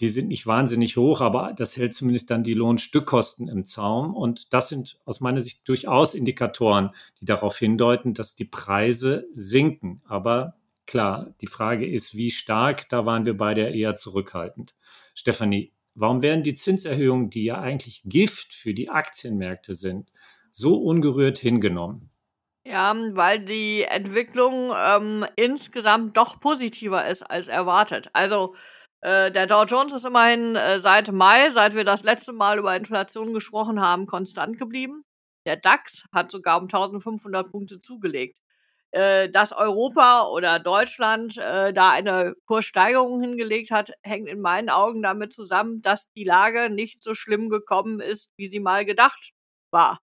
Die 0.00 0.08
sind 0.08 0.28
nicht 0.28 0.46
wahnsinnig 0.46 0.96
hoch, 0.96 1.20
aber 1.20 1.52
das 1.52 1.76
hält 1.76 1.94
zumindest 1.94 2.30
dann 2.30 2.42
die 2.42 2.54
Lohnstückkosten 2.54 3.46
im 3.46 3.66
Zaum. 3.66 4.16
Und 4.16 4.54
das 4.54 4.70
sind 4.70 4.98
aus 5.04 5.20
meiner 5.20 5.42
Sicht 5.42 5.68
durchaus 5.68 6.14
Indikatoren, 6.14 6.92
die 7.20 7.26
darauf 7.26 7.58
hindeuten, 7.58 8.14
dass 8.14 8.34
die 8.34 8.46
Preise 8.46 9.26
sinken. 9.34 10.00
Aber 10.06 10.54
klar, 10.86 11.34
die 11.42 11.48
Frage 11.48 11.86
ist, 11.86 12.14
wie 12.14 12.30
stark, 12.30 12.88
da 12.88 13.04
waren 13.04 13.26
wir 13.26 13.36
beide 13.36 13.68
eher 13.68 13.94
zurückhaltend. 13.94 14.74
Stefanie, 15.14 15.74
warum 15.94 16.22
werden 16.22 16.42
die 16.42 16.54
Zinserhöhungen, 16.54 17.30
die 17.30 17.44
ja 17.44 17.60
eigentlich 17.60 18.02
Gift 18.04 18.52
für 18.52 18.74
die 18.74 18.88
Aktienmärkte 18.88 19.74
sind, 19.74 20.10
so 20.52 20.76
ungerührt 20.76 21.38
hingenommen? 21.38 22.10
Ja, 22.66 22.94
weil 23.12 23.44
die 23.44 23.82
Entwicklung 23.82 24.72
ähm, 24.74 25.26
insgesamt 25.36 26.16
doch 26.16 26.40
positiver 26.40 27.06
ist 27.06 27.22
als 27.22 27.48
erwartet. 27.48 28.08
Also 28.14 28.54
äh, 29.02 29.30
der 29.30 29.46
Dow 29.46 29.64
Jones 29.64 29.92
ist 29.92 30.06
immerhin 30.06 30.56
äh, 30.56 30.78
seit 30.78 31.12
Mai, 31.12 31.50
seit 31.50 31.74
wir 31.74 31.84
das 31.84 32.04
letzte 32.04 32.32
Mal 32.32 32.58
über 32.58 32.74
Inflation 32.74 33.34
gesprochen 33.34 33.80
haben, 33.80 34.06
konstant 34.06 34.58
geblieben. 34.58 35.04
Der 35.44 35.56
DAX 35.56 36.06
hat 36.10 36.30
sogar 36.30 36.56
um 36.56 36.64
1500 36.64 37.50
Punkte 37.50 37.82
zugelegt. 37.82 38.38
Äh, 38.94 39.28
dass 39.28 39.52
Europa 39.52 40.28
oder 40.28 40.60
Deutschland 40.60 41.36
äh, 41.36 41.72
da 41.72 41.90
eine 41.90 42.36
Kurssteigerung 42.46 43.20
hingelegt 43.20 43.72
hat, 43.72 43.90
hängt 44.04 44.28
in 44.28 44.40
meinen 44.40 44.70
Augen 44.70 45.02
damit 45.02 45.32
zusammen, 45.34 45.82
dass 45.82 46.12
die 46.12 46.22
Lage 46.22 46.70
nicht 46.70 47.02
so 47.02 47.12
schlimm 47.14 47.48
gekommen 47.48 47.98
ist, 47.98 48.30
wie 48.36 48.46
sie 48.46 48.60
mal 48.60 48.84
gedacht 48.84 49.32
war. 49.72 49.98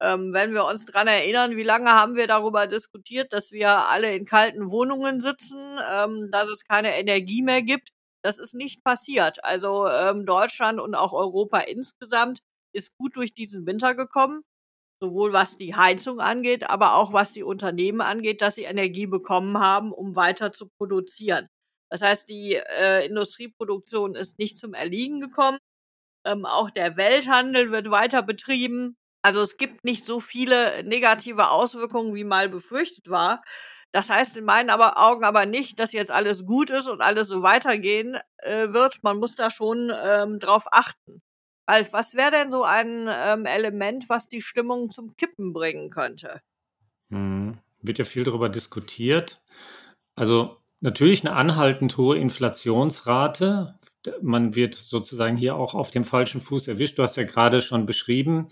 Ähm, 0.00 0.32
wenn 0.32 0.54
wir 0.54 0.64
uns 0.64 0.84
dran 0.84 1.08
erinnern, 1.08 1.56
wie 1.56 1.64
lange 1.64 1.90
haben 1.90 2.14
wir 2.14 2.28
darüber 2.28 2.68
diskutiert, 2.68 3.32
dass 3.32 3.50
wir 3.50 3.68
alle 3.88 4.14
in 4.14 4.24
kalten 4.26 4.70
Wohnungen 4.70 5.20
sitzen, 5.20 5.78
ähm, 5.90 6.28
dass 6.30 6.48
es 6.48 6.64
keine 6.64 6.96
Energie 6.96 7.42
mehr 7.42 7.62
gibt. 7.62 7.88
Das 8.22 8.38
ist 8.38 8.54
nicht 8.54 8.84
passiert. 8.84 9.42
Also 9.42 9.88
ähm, 9.88 10.24
Deutschland 10.24 10.78
und 10.80 10.94
auch 10.94 11.12
Europa 11.12 11.58
insgesamt 11.60 12.40
ist 12.72 12.96
gut 12.96 13.16
durch 13.16 13.34
diesen 13.34 13.66
Winter 13.66 13.94
gekommen, 13.96 14.42
sowohl 15.00 15.32
was 15.32 15.56
die 15.56 15.74
Heizung 15.74 16.20
angeht, 16.20 16.68
aber 16.68 16.94
auch 16.94 17.12
was 17.12 17.32
die 17.32 17.42
Unternehmen 17.42 18.00
angeht, 18.00 18.40
dass 18.42 18.54
sie 18.56 18.64
Energie 18.64 19.06
bekommen 19.06 19.58
haben, 19.58 19.92
um 19.92 20.16
weiter 20.16 20.52
zu 20.52 20.68
produzieren. 20.68 21.48
Das 21.90 22.02
heißt, 22.02 22.28
die 22.28 22.54
äh, 22.54 23.06
Industrieproduktion 23.06 24.14
ist 24.16 24.38
nicht 24.38 24.58
zum 24.58 24.74
Erliegen 24.74 25.20
gekommen. 25.20 25.58
Ähm, 26.26 26.46
auch 26.46 26.70
der 26.70 26.96
Welthandel 26.96 27.70
wird 27.70 27.90
weiter 27.90 28.22
betrieben. 28.22 28.96
Also 29.22 29.40
es 29.42 29.56
gibt 29.56 29.84
nicht 29.84 30.04
so 30.04 30.20
viele 30.20 30.84
negative 30.84 31.50
Auswirkungen, 31.50 32.14
wie 32.14 32.24
mal 32.24 32.48
befürchtet 32.48 33.08
war. 33.10 33.42
Das 33.92 34.10
heißt 34.10 34.36
in 34.36 34.44
meinen 34.44 34.70
aber 34.70 34.98
Augen 34.98 35.24
aber 35.24 35.46
nicht, 35.46 35.78
dass 35.78 35.92
jetzt 35.92 36.10
alles 36.10 36.44
gut 36.46 36.70
ist 36.70 36.88
und 36.88 37.00
alles 37.00 37.28
so 37.28 37.42
weitergehen 37.42 38.18
äh, 38.38 38.72
wird. 38.72 39.02
Man 39.02 39.18
muss 39.18 39.34
da 39.36 39.50
schon 39.50 39.92
ähm, 40.04 40.38
drauf 40.40 40.64
achten. 40.70 41.22
Alf, 41.66 41.92
was 41.92 42.14
wäre 42.14 42.30
denn 42.30 42.52
so 42.52 42.62
ein 42.62 43.08
ähm, 43.12 43.44
Element, 43.44 44.08
was 44.08 44.28
die 44.28 44.40
Stimmung 44.40 44.90
zum 44.90 45.16
Kippen 45.16 45.52
bringen 45.52 45.90
könnte? 45.90 46.40
Hm, 47.10 47.58
wird 47.82 47.98
ja 47.98 48.04
viel 48.04 48.24
darüber 48.24 48.48
diskutiert. 48.48 49.42
Also 50.14 50.58
natürlich 50.80 51.26
eine 51.26 51.34
anhaltend 51.34 51.96
hohe 51.96 52.18
Inflationsrate. 52.18 53.78
Man 54.22 54.54
wird 54.54 54.74
sozusagen 54.74 55.36
hier 55.36 55.56
auch 55.56 55.74
auf 55.74 55.90
dem 55.90 56.04
falschen 56.04 56.40
Fuß 56.40 56.68
erwischt. 56.68 56.98
Du 56.98 57.02
hast 57.02 57.16
ja 57.16 57.24
gerade 57.24 57.60
schon 57.60 57.84
beschrieben, 57.86 58.48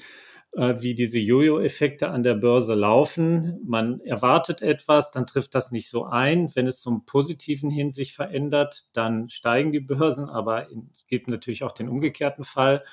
wie 0.56 0.94
diese 0.94 1.18
Jojo-Effekte 1.18 2.10
an 2.10 2.22
der 2.22 2.34
Börse 2.34 2.74
laufen. 2.74 3.60
Man 3.64 4.00
erwartet 4.00 4.62
etwas, 4.62 5.10
dann 5.10 5.26
trifft 5.26 5.54
das 5.54 5.72
nicht 5.72 5.88
so 5.88 6.04
ein. 6.04 6.54
Wenn 6.54 6.66
es 6.66 6.80
zum 6.80 7.04
Positiven 7.04 7.70
hin 7.70 7.90
sich 7.90 8.14
verändert, 8.14 8.96
dann 8.96 9.28
steigen 9.28 9.72
die 9.72 9.80
Börsen, 9.80 10.30
aber 10.30 10.68
es 10.92 11.06
gibt 11.08 11.28
natürlich 11.28 11.64
auch 11.64 11.72
den 11.72 11.88
umgekehrten 11.88 12.44
Fall. 12.44 12.84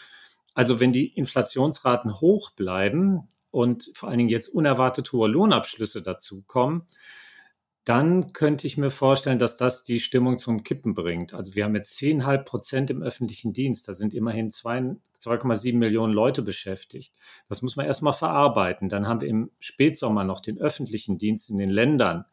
Also 0.54 0.80
wenn 0.80 0.92
die 0.92 1.08
Inflationsraten 1.08 2.20
hoch 2.20 2.52
bleiben 2.52 3.30
und 3.52 3.92
vor 3.94 4.10
allen 4.10 4.18
Dingen 4.18 4.30
jetzt 4.30 4.50
unerwartet 4.50 5.12
hohe 5.12 5.30
Lohnabschlüsse 5.30 6.02
dazukommen, 6.02 6.84
dann 7.84 8.34
könnte 8.34 8.68
ich 8.68 8.78
mir 8.78 8.92
vorstellen, 8.92 9.40
dass 9.40 9.58
das 9.58 9.84
die 9.84 10.00
Stimmung 10.00 10.40
zum 10.40 10.64
Kippen 10.64 10.94
bringt. 10.94 11.34
Also 11.34 11.56
wir 11.56 11.64
haben 11.64 11.76
jetzt 11.76 11.98
10,5 12.00 12.38
Prozent 12.44 12.90
im 12.92 13.02
öffentlichen 13.02 13.54
Dienst. 13.54 13.88
Da 13.88 13.94
sind 13.94 14.14
immerhin 14.14 14.52
2,7 15.22 15.78
Millionen 15.78 16.14
Leute 16.14 16.42
beschäftigt. 16.42 17.16
Das 17.48 17.62
muss 17.62 17.76
man 17.76 17.86
erstmal 17.86 18.14
verarbeiten. 18.14 18.90
Dann 18.90 19.08
haben 19.08 19.22
wir 19.22 19.28
im 19.28 19.52
Spätsommer 19.60 20.24
noch 20.24 20.40
den 20.40 20.60
öffentlichen 20.60 21.18
Dienst 21.18 21.50
in 21.50 21.58
den 21.58 21.70
Ländern. 21.70 22.26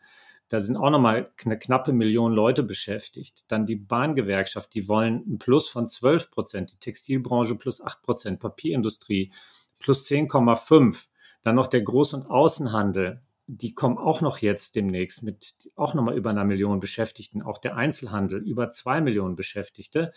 Da 0.48 0.60
sind 0.60 0.78
auch 0.78 0.90
nochmal 0.90 1.30
eine 1.44 1.58
knappe 1.58 1.92
Million 1.92 2.32
Leute 2.32 2.62
beschäftigt. 2.62 3.52
Dann 3.52 3.66
die 3.66 3.76
Bahngewerkschaft, 3.76 4.74
die 4.74 4.88
wollen 4.88 5.22
ein 5.26 5.38
Plus 5.38 5.68
von 5.68 5.88
12 5.88 6.30
Prozent, 6.30 6.72
die 6.72 6.78
Textilbranche 6.78 7.54
plus 7.56 7.82
8 7.82 8.02
Prozent, 8.02 8.40
Papierindustrie 8.40 9.30
plus 9.78 10.08
10,5. 10.08 11.08
Dann 11.42 11.54
noch 11.54 11.66
der 11.66 11.84
Groß- 11.84 12.14
und 12.14 12.30
Außenhandel, 12.30 13.20
die 13.46 13.74
kommen 13.74 13.98
auch 13.98 14.20
noch 14.20 14.38
jetzt 14.38 14.74
demnächst 14.74 15.22
mit 15.22 15.70
auch 15.76 15.94
nochmal 15.94 16.16
über 16.16 16.30
einer 16.30 16.44
Million 16.44 16.80
Beschäftigten, 16.80 17.42
auch 17.42 17.58
der 17.58 17.76
Einzelhandel 17.76 18.42
über 18.46 18.70
zwei 18.70 19.00
Millionen 19.00 19.36
Beschäftigte. 19.36 20.12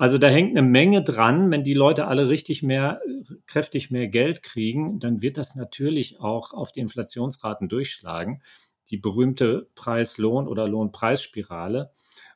Also 0.00 0.16
da 0.16 0.28
hängt 0.28 0.56
eine 0.56 0.66
Menge 0.66 1.02
dran. 1.02 1.50
Wenn 1.50 1.62
die 1.62 1.74
Leute 1.74 2.06
alle 2.06 2.30
richtig 2.30 2.62
mehr, 2.62 3.02
kräftig 3.46 3.90
mehr 3.90 4.08
Geld 4.08 4.42
kriegen, 4.42 4.98
dann 4.98 5.20
wird 5.20 5.36
das 5.36 5.56
natürlich 5.56 6.20
auch 6.20 6.54
auf 6.54 6.72
die 6.72 6.80
Inflationsraten 6.80 7.68
durchschlagen. 7.68 8.42
Die 8.90 8.96
berühmte 8.96 9.68
Preis-Lohn- 9.74 10.48
oder 10.48 10.66
Lohnpreisspirale. 10.66 11.90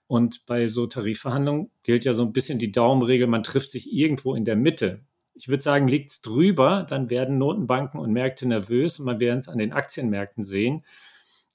Und 0.06 0.44
bei 0.44 0.68
so 0.68 0.86
Tarifverhandlungen 0.86 1.70
gilt 1.82 2.04
ja 2.04 2.12
so 2.12 2.22
ein 2.22 2.34
bisschen 2.34 2.58
die 2.58 2.70
Daumenregel, 2.70 3.28
man 3.28 3.42
trifft 3.42 3.70
sich 3.70 3.90
irgendwo 3.90 4.34
in 4.34 4.44
der 4.44 4.56
Mitte 4.56 5.00
ich 5.34 5.48
würde 5.48 5.62
sagen, 5.62 5.88
liegt 5.88 6.12
es 6.12 6.20
drüber, 6.20 6.86
dann 6.88 7.10
werden 7.10 7.38
Notenbanken 7.38 7.98
und 7.98 8.12
Märkte 8.12 8.46
nervös 8.46 9.00
und 9.00 9.06
man 9.06 9.18
wird 9.18 9.36
es 9.36 9.48
an 9.48 9.58
den 9.58 9.72
Aktienmärkten 9.72 10.44
sehen. 10.44 10.84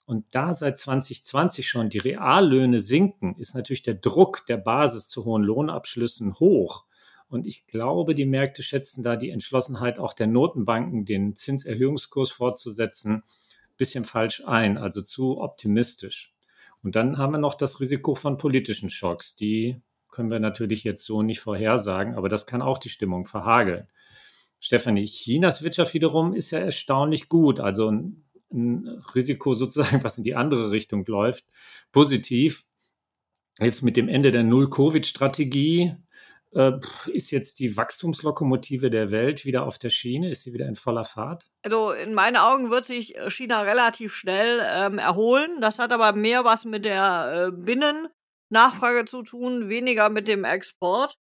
Und 0.09 0.25
da 0.31 0.55
seit 0.55 0.79
2020 0.79 1.69
schon 1.69 1.87
die 1.87 1.99
Reallöhne 1.99 2.79
sinken, 2.79 3.35
ist 3.37 3.53
natürlich 3.53 3.83
der 3.83 3.93
Druck 3.93 4.43
der 4.47 4.57
Basis 4.57 5.07
zu 5.07 5.23
hohen 5.23 5.43
Lohnabschlüssen 5.43 6.39
hoch. 6.39 6.85
Und 7.27 7.45
ich 7.45 7.67
glaube, 7.67 8.15
die 8.15 8.25
Märkte 8.25 8.63
schätzen 8.63 9.03
da 9.03 9.15
die 9.15 9.29
Entschlossenheit 9.29 9.99
auch 9.99 10.13
der 10.13 10.25
Notenbanken, 10.25 11.05
den 11.05 11.35
Zinserhöhungskurs 11.35 12.31
fortzusetzen, 12.31 13.17
ein 13.17 13.77
bisschen 13.77 14.03
falsch 14.03 14.41
ein, 14.47 14.79
also 14.79 15.03
zu 15.03 15.39
optimistisch. 15.39 16.33
Und 16.81 16.95
dann 16.95 17.19
haben 17.19 17.33
wir 17.33 17.37
noch 17.37 17.53
das 17.53 17.79
Risiko 17.79 18.15
von 18.15 18.37
politischen 18.37 18.89
Schocks, 18.89 19.35
die 19.35 19.79
können 20.09 20.31
wir 20.31 20.39
natürlich 20.39 20.83
jetzt 20.83 21.05
so 21.05 21.21
nicht 21.21 21.39
vorhersagen, 21.39 22.15
aber 22.15 22.29
das 22.29 22.47
kann 22.47 22.63
auch 22.63 22.79
die 22.79 22.89
Stimmung 22.89 23.27
verhageln. 23.27 23.87
Stefanie, 24.59 25.05
Chinas 25.05 25.63
Wirtschaft 25.63 25.93
wiederum 25.93 26.33
ist 26.33 26.51
ja 26.51 26.59
erstaunlich 26.59 27.29
gut. 27.29 27.59
Also 27.59 27.89
ein, 27.89 28.25
ein 28.51 28.87
Risiko 29.13 29.53
sozusagen, 29.53 30.03
was 30.03 30.17
in 30.17 30.23
die 30.23 30.35
andere 30.35 30.71
Richtung 30.71 31.05
läuft, 31.05 31.45
positiv. 31.91 32.65
Jetzt 33.59 33.81
mit 33.81 33.97
dem 33.97 34.07
Ende 34.07 34.31
der 34.31 34.43
Null-Covid-Strategie 34.43 35.95
äh, 36.51 36.71
ist 37.07 37.31
jetzt 37.31 37.59
die 37.59 37.75
Wachstumslokomotive 37.75 38.89
der 38.89 39.11
Welt 39.11 39.45
wieder 39.45 39.65
auf 39.65 39.77
der 39.77 39.89
Schiene? 39.89 40.31
Ist 40.31 40.43
sie 40.43 40.53
wieder 40.53 40.67
in 40.67 40.75
voller 40.75 41.03
Fahrt? 41.03 41.51
Also 41.63 41.91
in 41.91 42.13
meinen 42.13 42.37
Augen 42.37 42.71
wird 42.71 42.85
sich 42.85 43.15
China 43.27 43.63
relativ 43.63 44.13
schnell 44.13 44.61
ähm, 44.65 44.97
erholen. 44.97 45.59
Das 45.59 45.77
hat 45.77 45.91
aber 45.91 46.13
mehr 46.13 46.45
was 46.45 46.63
mit 46.65 46.85
der 46.85 47.49
äh, 47.49 47.51
Binnen- 47.51 48.07
Nachfrage 48.49 49.05
zu 49.05 49.23
tun, 49.23 49.69
weniger 49.69 50.09
mit 50.09 50.27
dem 50.27 50.43
Export, 50.43 51.17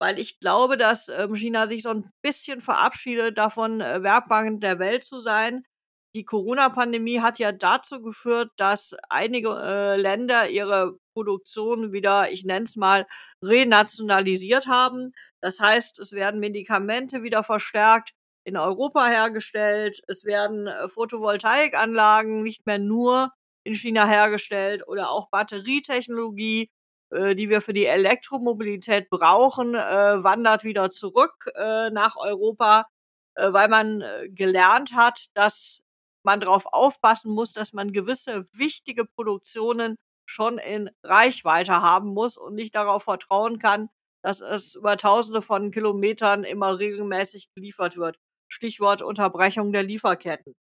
weil 0.00 0.18
ich 0.18 0.40
glaube, 0.40 0.76
dass 0.76 1.08
ähm, 1.08 1.36
China 1.36 1.68
sich 1.68 1.82
so 1.82 1.90
ein 1.90 2.10
bisschen 2.22 2.60
verabschiedet 2.60 3.38
davon, 3.38 3.80
äh, 3.80 4.02
Werkbank 4.02 4.60
der 4.60 4.78
Welt 4.78 5.04
zu 5.04 5.20
sein. 5.20 5.64
Die 6.14 6.24
Corona-Pandemie 6.26 7.20
hat 7.20 7.38
ja 7.38 7.52
dazu 7.52 8.02
geführt, 8.02 8.50
dass 8.56 8.94
einige 9.08 9.48
äh, 9.48 9.96
Länder 9.96 10.48
ihre 10.50 10.98
Produktion 11.14 11.92
wieder, 11.92 12.30
ich 12.30 12.44
nenne 12.44 12.66
es 12.66 12.76
mal, 12.76 13.06
renationalisiert 13.42 14.66
haben. 14.66 15.12
Das 15.40 15.58
heißt, 15.58 15.98
es 15.98 16.12
werden 16.12 16.38
Medikamente 16.38 17.22
wieder 17.22 17.42
verstärkt 17.42 18.10
in 18.44 18.58
Europa 18.58 19.06
hergestellt. 19.06 20.00
Es 20.06 20.24
werden 20.24 20.66
äh, 20.66 20.88
Photovoltaikanlagen 20.88 22.42
nicht 22.42 22.66
mehr 22.66 22.78
nur 22.78 23.32
in 23.64 23.74
China 23.74 24.06
hergestellt 24.06 24.86
oder 24.86 25.10
auch 25.10 25.30
Batterietechnologie, 25.30 26.70
äh, 27.10 27.34
die 27.34 27.48
wir 27.48 27.62
für 27.62 27.72
die 27.72 27.86
Elektromobilität 27.86 29.08
brauchen, 29.08 29.74
äh, 29.74 29.78
wandert 30.24 30.64
wieder 30.64 30.90
zurück 30.90 31.46
äh, 31.54 31.90
nach 31.90 32.16
Europa. 32.16 32.86
weil 33.34 33.68
man 33.68 34.04
gelernt 34.34 34.94
hat, 34.94 35.28
dass 35.34 35.82
man 36.24 36.40
darauf 36.40 36.66
aufpassen 36.66 37.32
muss, 37.32 37.52
dass 37.52 37.72
man 37.72 37.92
gewisse 37.92 38.46
wichtige 38.52 39.04
Produktionen 39.04 39.96
schon 40.26 40.58
in 40.58 40.90
Reichweite 41.04 41.82
haben 41.82 42.14
muss 42.14 42.36
und 42.36 42.54
nicht 42.54 42.74
darauf 42.74 43.04
vertrauen 43.04 43.58
kann, 43.58 43.88
dass 44.22 44.40
es 44.40 44.74
über 44.76 44.96
Tausende 44.96 45.42
von 45.42 45.70
Kilometern 45.70 46.44
immer 46.44 46.78
regelmäßig 46.78 47.48
geliefert 47.54 47.96
wird. 47.96 48.16
Stichwort 48.48 49.02
Unterbrechung 49.02 49.72
der 49.72 49.82
Lieferketten. 49.82 50.54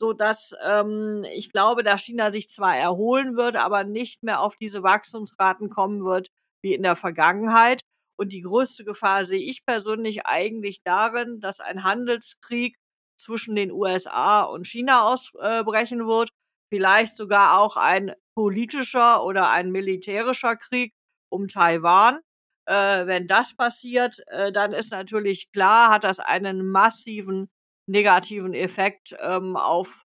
So 0.00 0.12
dass 0.12 0.54
ähm, 0.64 1.24
ich 1.34 1.50
glaube, 1.50 1.82
dass 1.82 2.02
China 2.02 2.30
sich 2.30 2.48
zwar 2.48 2.76
erholen 2.76 3.36
wird, 3.36 3.56
aber 3.56 3.84
nicht 3.84 4.22
mehr 4.22 4.40
auf 4.40 4.54
diese 4.56 4.82
Wachstumsraten 4.82 5.70
kommen 5.70 6.04
wird 6.04 6.28
wie 6.62 6.74
in 6.74 6.82
der 6.82 6.96
Vergangenheit. 6.96 7.80
Und 8.16 8.32
die 8.32 8.42
größte 8.42 8.84
Gefahr 8.84 9.24
sehe 9.24 9.40
ich 9.40 9.64
persönlich 9.64 10.26
eigentlich 10.26 10.82
darin, 10.84 11.40
dass 11.40 11.60
ein 11.60 11.84
Handelskrieg 11.84 12.76
zwischen 13.18 13.54
den 13.56 13.70
USA 13.72 14.42
und 14.42 14.66
China 14.66 15.02
ausbrechen 15.02 16.06
wird, 16.06 16.30
vielleicht 16.72 17.16
sogar 17.16 17.58
auch 17.58 17.76
ein 17.76 18.14
politischer 18.34 19.24
oder 19.24 19.50
ein 19.50 19.70
militärischer 19.70 20.56
Krieg 20.56 20.94
um 21.30 21.48
Taiwan. 21.48 22.20
Äh, 22.66 23.06
wenn 23.06 23.26
das 23.26 23.54
passiert, 23.56 24.20
äh, 24.28 24.52
dann 24.52 24.72
ist 24.72 24.92
natürlich 24.92 25.50
klar, 25.52 25.90
hat 25.90 26.04
das 26.04 26.20
einen 26.20 26.68
massiven 26.68 27.48
negativen 27.88 28.54
Effekt 28.54 29.16
ähm, 29.20 29.56
auf 29.56 30.04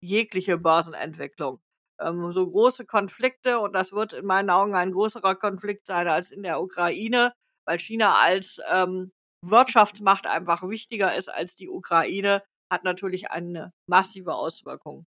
jegliche 0.00 0.56
Börsenentwicklung. 0.58 1.60
Ähm, 2.00 2.32
so 2.32 2.48
große 2.48 2.86
Konflikte, 2.86 3.58
und 3.60 3.72
das 3.74 3.92
wird 3.92 4.12
in 4.12 4.26
meinen 4.26 4.50
Augen 4.50 4.74
ein 4.74 4.92
größerer 4.92 5.34
Konflikt 5.34 5.86
sein 5.86 6.08
als 6.08 6.30
in 6.30 6.42
der 6.42 6.60
Ukraine, 6.60 7.32
weil 7.66 7.78
China 7.80 8.16
als 8.16 8.60
ähm, 8.70 9.12
Wirtschaftsmacht 9.42 10.26
einfach 10.26 10.68
wichtiger 10.68 11.14
ist 11.14 11.28
als 11.28 11.54
die 11.54 11.68
Ukraine, 11.68 12.42
hat 12.74 12.84
natürlich 12.84 13.30
eine 13.30 13.72
massive 13.86 14.34
Auswirkung. 14.34 15.06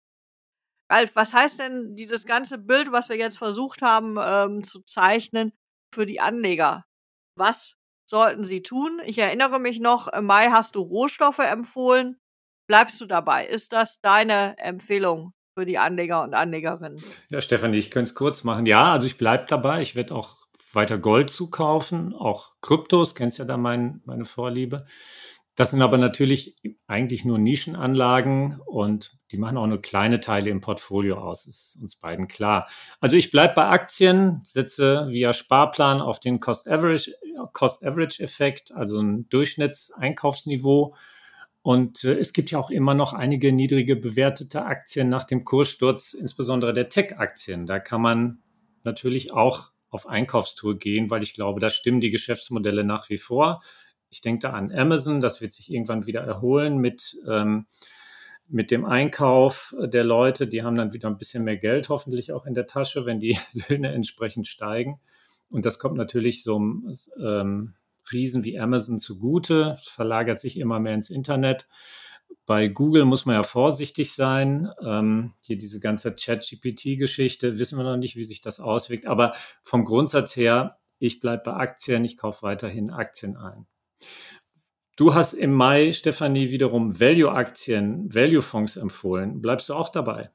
Ralf, 0.90 1.16
was 1.16 1.34
heißt 1.34 1.58
denn 1.58 1.96
dieses 1.96 2.24
ganze 2.24 2.58
Bild, 2.58 2.92
was 2.92 3.08
wir 3.08 3.16
jetzt 3.16 3.38
versucht 3.38 3.82
haben 3.82 4.16
ähm, 4.20 4.62
zu 4.62 4.80
zeichnen, 4.82 5.52
für 5.92 6.06
die 6.06 6.20
Anleger? 6.20 6.84
Was 7.36 7.74
sollten 8.08 8.44
sie 8.44 8.62
tun? 8.62 9.00
Ich 9.04 9.18
erinnere 9.18 9.58
mich 9.58 9.80
noch, 9.80 10.06
im 10.08 10.26
Mai 10.26 10.50
hast 10.50 10.76
du 10.76 10.80
Rohstoffe 10.80 11.40
empfohlen. 11.40 12.18
Bleibst 12.68 13.00
du 13.00 13.06
dabei? 13.06 13.46
Ist 13.46 13.72
das 13.72 14.00
deine 14.00 14.56
Empfehlung 14.58 15.32
für 15.58 15.66
die 15.66 15.78
Anleger 15.78 16.22
und 16.22 16.34
Anlegerinnen? 16.34 17.02
Ja, 17.30 17.40
Stefanie, 17.40 17.78
ich 17.78 17.90
könnte 17.90 18.10
es 18.10 18.14
kurz 18.14 18.44
machen. 18.44 18.66
Ja, 18.66 18.92
also 18.92 19.06
ich 19.06 19.18
bleibe 19.18 19.46
dabei. 19.48 19.82
Ich 19.82 19.96
werde 19.96 20.14
auch 20.14 20.46
weiter 20.72 20.98
Gold 20.98 21.30
zukaufen, 21.30 22.14
auch 22.14 22.56
Kryptos, 22.60 23.14
kennst 23.14 23.38
ja 23.38 23.44
da 23.44 23.56
mein, 23.56 24.02
meine 24.04 24.26
Vorliebe. 24.26 24.86
Das 25.56 25.70
sind 25.70 25.80
aber 25.80 25.96
natürlich 25.96 26.54
eigentlich 26.86 27.24
nur 27.24 27.38
Nischenanlagen 27.38 28.60
und 28.66 29.16
die 29.30 29.38
machen 29.38 29.56
auch 29.56 29.66
nur 29.66 29.80
kleine 29.80 30.20
Teile 30.20 30.50
im 30.50 30.60
Portfolio 30.60 31.16
aus, 31.16 31.46
ist 31.46 31.78
uns 31.80 31.96
beiden 31.96 32.28
klar. 32.28 32.68
Also 33.00 33.16
ich 33.16 33.30
bleibe 33.30 33.54
bei 33.54 33.66
Aktien, 33.66 34.42
setze 34.44 35.06
via 35.08 35.32
Sparplan 35.32 36.02
auf 36.02 36.20
den 36.20 36.40
Cost-Average-Effekt, 36.40 37.52
Cost 37.54 37.82
-Average 37.82 38.74
also 38.74 39.00
ein 39.00 39.28
Durchschnittseinkaufsniveau. 39.30 40.94
Und 41.62 42.04
äh, 42.04 42.18
es 42.18 42.34
gibt 42.34 42.50
ja 42.50 42.58
auch 42.58 42.70
immer 42.70 42.94
noch 42.94 43.14
einige 43.14 43.50
niedrige 43.50 43.96
bewertete 43.96 44.66
Aktien 44.66 45.08
nach 45.08 45.24
dem 45.24 45.42
Kurssturz, 45.42 46.12
insbesondere 46.12 46.74
der 46.74 46.90
Tech-Aktien. 46.90 47.66
Da 47.66 47.80
kann 47.80 48.02
man 48.02 48.42
natürlich 48.84 49.32
auch 49.32 49.70
auf 49.88 50.06
Einkaufstour 50.06 50.78
gehen, 50.78 51.10
weil 51.10 51.22
ich 51.22 51.32
glaube, 51.32 51.60
da 51.60 51.70
stimmen 51.70 52.00
die 52.00 52.10
Geschäftsmodelle 52.10 52.84
nach 52.84 53.08
wie 53.08 53.18
vor. 53.18 53.62
Ich 54.10 54.20
denke 54.20 54.40
da 54.40 54.52
an 54.52 54.72
Amazon, 54.72 55.20
das 55.20 55.40
wird 55.40 55.52
sich 55.52 55.70
irgendwann 55.70 56.06
wieder 56.06 56.20
erholen 56.20 56.78
mit, 56.78 57.16
ähm, 57.28 57.66
mit 58.48 58.70
dem 58.70 58.84
Einkauf 58.84 59.74
der 59.78 60.04
Leute. 60.04 60.46
Die 60.46 60.62
haben 60.62 60.76
dann 60.76 60.92
wieder 60.92 61.08
ein 61.08 61.18
bisschen 61.18 61.44
mehr 61.44 61.56
Geld 61.56 61.88
hoffentlich 61.88 62.32
auch 62.32 62.46
in 62.46 62.54
der 62.54 62.66
Tasche, 62.66 63.06
wenn 63.06 63.20
die 63.20 63.38
Löhne 63.68 63.92
entsprechend 63.92 64.46
steigen. 64.46 65.00
Und 65.50 65.64
das 65.66 65.78
kommt 65.78 65.96
natürlich 65.96 66.42
so 66.42 66.56
einem 66.56 66.94
ähm, 67.18 67.74
Riesen 68.12 68.44
wie 68.44 68.58
Amazon 68.58 68.98
zugute. 68.98 69.74
Es 69.78 69.88
verlagert 69.88 70.38
sich 70.38 70.58
immer 70.58 70.80
mehr 70.80 70.94
ins 70.94 71.10
Internet. 71.10 71.66
Bei 72.44 72.68
Google 72.68 73.04
muss 73.04 73.26
man 73.26 73.36
ja 73.36 73.42
vorsichtig 73.42 74.14
sein. 74.14 74.68
Ähm, 74.84 75.34
hier 75.40 75.58
diese 75.58 75.80
ganze 75.80 76.14
Chat-GPT-Geschichte, 76.14 77.58
wissen 77.58 77.78
wir 77.78 77.84
noch 77.84 77.96
nicht, 77.96 78.16
wie 78.16 78.24
sich 78.24 78.40
das 78.40 78.60
auswirkt. 78.60 79.06
Aber 79.06 79.34
vom 79.62 79.84
Grundsatz 79.84 80.36
her, 80.36 80.78
ich 80.98 81.20
bleibe 81.20 81.42
bei 81.44 81.52
Aktien, 81.54 82.04
ich 82.04 82.16
kaufe 82.16 82.42
weiterhin 82.42 82.90
Aktien 82.90 83.36
ein. 83.36 83.66
Du 84.96 85.14
hast 85.14 85.34
im 85.34 85.52
Mai, 85.52 85.92
Stefanie, 85.92 86.50
wiederum 86.50 86.98
Value-Aktien, 86.98 88.14
Value-Fonds 88.14 88.76
empfohlen. 88.76 89.42
Bleibst 89.42 89.68
du 89.68 89.74
auch 89.74 89.90
dabei? 89.90 90.30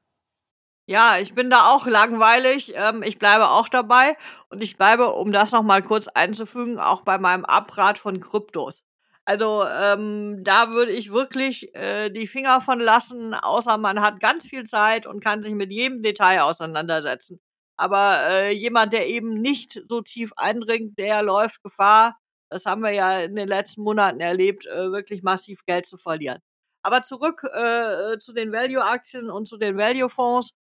Ja, 0.86 1.18
ich 1.18 1.34
bin 1.34 1.50
da 1.50 1.68
auch 1.68 1.86
langweilig. 1.86 2.74
Ähm, 2.76 3.02
ich 3.02 3.18
bleibe 3.18 3.50
auch 3.50 3.68
dabei. 3.68 4.16
Und 4.50 4.62
ich 4.62 4.76
bleibe, 4.76 5.12
um 5.12 5.32
das 5.32 5.50
nochmal 5.52 5.82
kurz 5.82 6.06
einzufügen, 6.08 6.78
auch 6.78 7.02
bei 7.02 7.18
meinem 7.18 7.44
Abrat 7.44 7.98
von 7.98 8.20
Kryptos. 8.20 8.84
Also 9.24 9.64
ähm, 9.66 10.42
da 10.44 10.70
würde 10.70 10.92
ich 10.92 11.12
wirklich 11.12 11.74
äh, 11.74 12.10
die 12.10 12.26
Finger 12.26 12.60
von 12.60 12.80
lassen, 12.80 13.34
außer 13.34 13.78
man 13.78 14.00
hat 14.00 14.20
ganz 14.20 14.46
viel 14.46 14.64
Zeit 14.64 15.06
und 15.06 15.22
kann 15.22 15.42
sich 15.42 15.54
mit 15.54 15.70
jedem 15.70 16.02
Detail 16.02 16.42
auseinandersetzen. 16.42 17.40
Aber 17.76 18.20
äh, 18.28 18.50
jemand, 18.52 18.92
der 18.92 19.08
eben 19.08 19.34
nicht 19.34 19.80
so 19.88 20.02
tief 20.02 20.32
eindringt, 20.36 20.98
der 20.98 21.22
läuft 21.22 21.62
Gefahr, 21.62 22.16
das 22.52 22.66
haben 22.66 22.82
wir 22.82 22.90
ja 22.90 23.20
in 23.20 23.34
den 23.36 23.48
letzten 23.48 23.82
Monaten 23.82 24.20
erlebt, 24.20 24.66
äh, 24.66 24.92
wirklich 24.92 25.22
massiv 25.22 25.64
Geld 25.66 25.86
zu 25.86 25.98
verlieren. 25.98 26.38
Aber 26.82 27.02
zurück 27.02 27.44
äh, 27.44 28.18
zu 28.18 28.32
den 28.32 28.52
Value-Aktien 28.52 29.30
und 29.30 29.46
zu 29.48 29.56
den 29.56 29.76
Value-Fonds. 29.78 30.52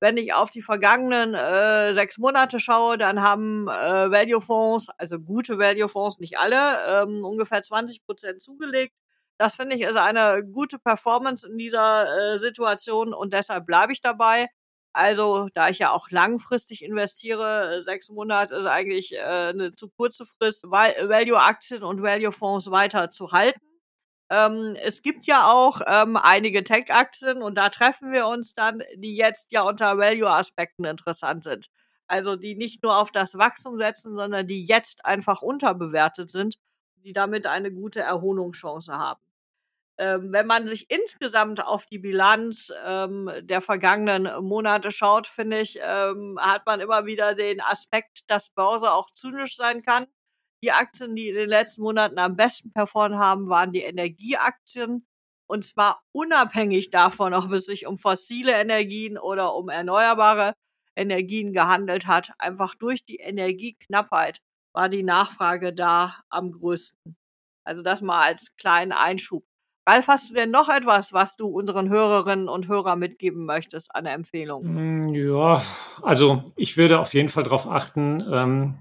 Wenn 0.00 0.16
ich 0.16 0.32
auf 0.32 0.50
die 0.50 0.62
vergangenen 0.62 1.34
äh, 1.34 1.92
sechs 1.94 2.16
Monate 2.18 2.58
schaue, 2.58 2.96
dann 2.96 3.20
haben 3.22 3.68
äh, 3.68 4.10
Value-Fonds, 4.10 4.88
also 4.96 5.18
gute 5.18 5.58
Value-Fonds, 5.58 6.18
nicht 6.20 6.38
alle, 6.38 7.02
ähm, 7.02 7.24
ungefähr 7.24 7.62
20 7.62 8.04
Prozent 8.06 8.40
zugelegt. 8.42 8.94
Das 9.38 9.56
finde 9.56 9.76
ich 9.76 9.82
ist 9.82 9.96
eine 9.96 10.44
gute 10.44 10.78
Performance 10.78 11.46
in 11.46 11.58
dieser 11.58 12.34
äh, 12.34 12.38
Situation 12.38 13.12
und 13.14 13.32
deshalb 13.32 13.66
bleibe 13.66 13.92
ich 13.92 14.00
dabei. 14.00 14.48
Also, 15.00 15.48
da 15.54 15.70
ich 15.70 15.78
ja 15.78 15.92
auch 15.92 16.10
langfristig 16.10 16.84
investiere, 16.84 17.78
äh, 17.78 17.82
sechs 17.84 18.10
Monate 18.10 18.54
ist 18.54 18.66
eigentlich 18.66 19.14
äh, 19.14 19.18
eine 19.18 19.72
zu 19.72 19.88
kurze 19.88 20.26
Frist, 20.26 20.64
Value-Aktien 20.64 21.82
und 21.84 22.02
Value-Fonds 22.02 22.70
weiter 22.70 23.08
zu 23.10 23.32
halten. 23.32 23.60
Ähm, 24.30 24.76
es 24.82 25.00
gibt 25.00 25.26
ja 25.26 25.50
auch 25.50 25.80
ähm, 25.86 26.18
einige 26.18 26.64
Tech-Aktien 26.64 27.42
und 27.42 27.54
da 27.56 27.70
treffen 27.70 28.12
wir 28.12 28.26
uns 28.26 28.52
dann, 28.52 28.82
die 28.94 29.16
jetzt 29.16 29.52
ja 29.52 29.62
unter 29.62 29.96
Value-Aspekten 29.96 30.84
interessant 30.84 31.44
sind. 31.44 31.70
Also 32.06 32.36
die 32.36 32.54
nicht 32.54 32.82
nur 32.82 32.98
auf 32.98 33.10
das 33.10 33.38
Wachstum 33.38 33.78
setzen, 33.78 34.14
sondern 34.16 34.46
die 34.46 34.62
jetzt 34.64 35.06
einfach 35.06 35.40
unterbewertet 35.40 36.30
sind, 36.30 36.56
die 36.96 37.14
damit 37.14 37.46
eine 37.46 37.72
gute 37.72 38.00
Erholungschance 38.00 38.92
haben 38.98 39.22
ähm, 40.00 40.32
wenn 40.32 40.46
man 40.46 40.66
sich 40.66 40.90
insgesamt 40.90 41.62
auf 41.62 41.84
die 41.84 41.98
Bilanz 41.98 42.72
ähm, 42.86 43.30
der 43.42 43.60
vergangenen 43.60 44.42
Monate 44.42 44.90
schaut, 44.92 45.26
finde 45.26 45.60
ich, 45.60 45.78
ähm, 45.82 46.38
hat 46.40 46.64
man 46.64 46.80
immer 46.80 47.04
wieder 47.04 47.34
den 47.34 47.60
Aspekt, 47.60 48.20
dass 48.26 48.48
Börse 48.48 48.92
auch 48.92 49.10
zynisch 49.10 49.56
sein 49.56 49.82
kann. 49.82 50.06
Die 50.64 50.72
Aktien, 50.72 51.14
die 51.14 51.28
in 51.28 51.34
den 51.34 51.50
letzten 51.50 51.82
Monaten 51.82 52.18
am 52.18 52.34
besten 52.34 52.72
performt 52.72 53.16
haben, 53.16 53.50
waren 53.50 53.72
die 53.72 53.82
Energieaktien. 53.82 55.06
Und 55.46 55.66
zwar 55.66 56.02
unabhängig 56.12 56.90
davon, 56.90 57.34
ob 57.34 57.52
es 57.52 57.66
sich 57.66 57.86
um 57.86 57.98
fossile 57.98 58.52
Energien 58.52 59.18
oder 59.18 59.54
um 59.54 59.68
erneuerbare 59.68 60.54
Energien 60.96 61.52
gehandelt 61.52 62.06
hat. 62.06 62.30
Einfach 62.38 62.74
durch 62.74 63.04
die 63.04 63.16
Energieknappheit 63.16 64.38
war 64.72 64.88
die 64.88 65.02
Nachfrage 65.02 65.74
da 65.74 66.20
am 66.30 66.52
größten. 66.52 67.16
Also 67.66 67.82
das 67.82 68.00
mal 68.00 68.22
als 68.22 68.56
kleinen 68.56 68.92
Einschub. 68.92 69.44
Ralf, 69.90 70.06
hast 70.06 70.30
du 70.30 70.34
denn 70.34 70.52
noch 70.52 70.68
etwas, 70.68 71.12
was 71.12 71.36
du 71.36 71.48
unseren 71.48 71.88
Hörerinnen 71.88 72.48
und 72.48 72.68
Hörern 72.68 73.00
mitgeben 73.00 73.44
möchtest 73.44 73.90
der 73.92 74.12
Empfehlung? 74.12 74.62
Hm, 74.62 75.08
ja, 75.08 75.60
also 76.00 76.52
ich 76.54 76.76
würde 76.76 77.00
auf 77.00 77.12
jeden 77.12 77.28
Fall 77.28 77.42
darauf 77.42 77.68
achten, 77.68 78.24
ähm, 78.30 78.78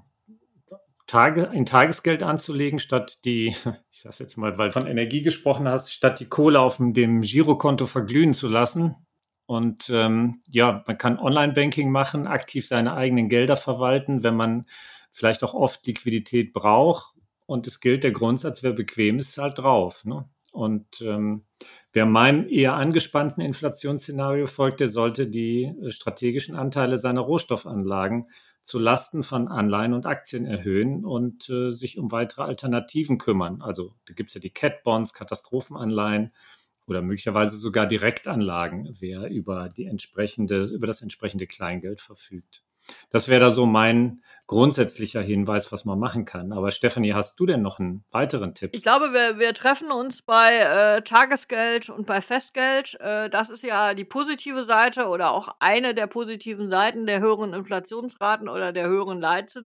Tage, 1.07 1.49
ein 1.49 1.65
Tagesgeld 1.65 2.21
anzulegen, 2.21 2.77
statt 2.77 3.25
die, 3.25 3.55
ich 3.91 4.01
sage 4.01 4.17
jetzt 4.19 4.37
mal, 4.37 4.59
weil 4.59 4.69
du 4.69 4.73
von 4.73 4.85
Energie 4.85 5.23
gesprochen 5.23 5.67
hast, 5.67 5.91
statt 5.91 6.19
die 6.19 6.29
Kohle 6.29 6.59
auf 6.59 6.77
dem 6.77 7.21
Girokonto 7.21 7.87
verglühen 7.87 8.35
zu 8.35 8.47
lassen. 8.47 8.95
Und 9.47 9.89
ähm, 9.89 10.43
ja, 10.47 10.83
man 10.85 10.99
kann 10.99 11.17
Online-Banking 11.17 11.89
machen, 11.89 12.27
aktiv 12.27 12.67
seine 12.67 12.93
eigenen 12.93 13.29
Gelder 13.29 13.57
verwalten, 13.57 14.21
wenn 14.21 14.35
man 14.35 14.67
vielleicht 15.09 15.43
auch 15.43 15.55
oft 15.55 15.87
Liquidität 15.87 16.53
braucht. 16.53 17.15
Und 17.47 17.65
es 17.65 17.79
gilt 17.79 18.03
der 18.03 18.11
Grundsatz, 18.11 18.61
wer 18.61 18.73
bequem 18.73 19.17
ist, 19.17 19.31
zahlt 19.31 19.57
drauf. 19.57 20.05
Ne? 20.05 20.29
Und 20.51 21.01
ähm, 21.01 21.43
Wer 21.91 22.05
meinem 22.05 22.47
eher 22.47 22.75
angespannten 22.75 23.41
Inflationsszenario 23.41 24.45
folgt, 24.45 24.79
der 24.79 24.87
sollte 24.87 25.27
die 25.27 25.63
äh, 25.63 25.91
strategischen 25.91 26.55
Anteile 26.55 26.97
seiner 26.97 27.21
Rohstoffanlagen 27.21 28.29
zu 28.61 28.77
Lasten 28.77 29.23
von 29.23 29.47
Anleihen 29.47 29.93
und 29.93 30.05
Aktien 30.05 30.45
erhöhen 30.45 31.03
und 31.03 31.49
äh, 31.49 31.71
sich 31.71 31.97
um 31.97 32.11
weitere 32.11 32.43
Alternativen 32.43 33.17
kümmern. 33.17 33.61
Also 33.61 33.95
da 34.05 34.13
gibt 34.13 34.29
es 34.29 34.35
ja 34.35 34.41
die 34.41 34.51
Cat-Bonds, 34.51 35.13
Katastrophenanleihen 35.13 36.31
oder 36.85 37.01
möglicherweise 37.01 37.57
sogar 37.57 37.87
Direktanlagen, 37.87 38.95
wer 38.99 39.27
über, 39.29 39.69
die 39.69 39.85
entsprechende, 39.85 40.65
über 40.65 40.85
das 40.85 41.01
entsprechende 41.01 41.47
Kleingeld 41.47 42.01
verfügt. 42.01 42.63
Das 43.09 43.29
wäre 43.29 43.41
da 43.41 43.49
so 43.49 43.65
mein 43.65 44.23
grundsätzlicher 44.49 45.21
Hinweis, 45.21 45.71
was 45.71 45.85
man 45.85 45.99
machen 45.99 46.25
kann. 46.25 46.53
Aber 46.53 46.71
Stefanie, 46.71 47.13
hast 47.13 47.39
du 47.39 47.45
denn 47.45 47.61
noch 47.61 47.79
einen 47.79 48.03
weiteren 48.09 48.55
Tipp? 48.55 48.71
Ich 48.73 48.81
glaube, 48.81 49.13
wir, 49.13 49.37
wir 49.37 49.53
treffen 49.53 49.91
uns 49.91 50.23
bei 50.23 50.57
äh, 50.57 51.03
Tagesgeld 51.03 51.89
und 51.89 52.07
bei 52.07 52.19
Festgeld. 52.19 52.99
Äh, 52.99 53.29
das 53.29 53.51
ist 53.51 53.61
ja 53.61 53.93
die 53.93 54.05
positive 54.05 54.63
Seite 54.63 55.07
oder 55.07 55.31
auch 55.31 55.49
eine 55.59 55.93
der 55.93 56.07
positiven 56.07 56.69
Seiten 56.71 57.05
der 57.05 57.19
höheren 57.19 57.53
Inflationsraten 57.53 58.49
oder 58.49 58.73
der 58.73 58.87
höheren 58.87 59.21
Leitzins. 59.21 59.67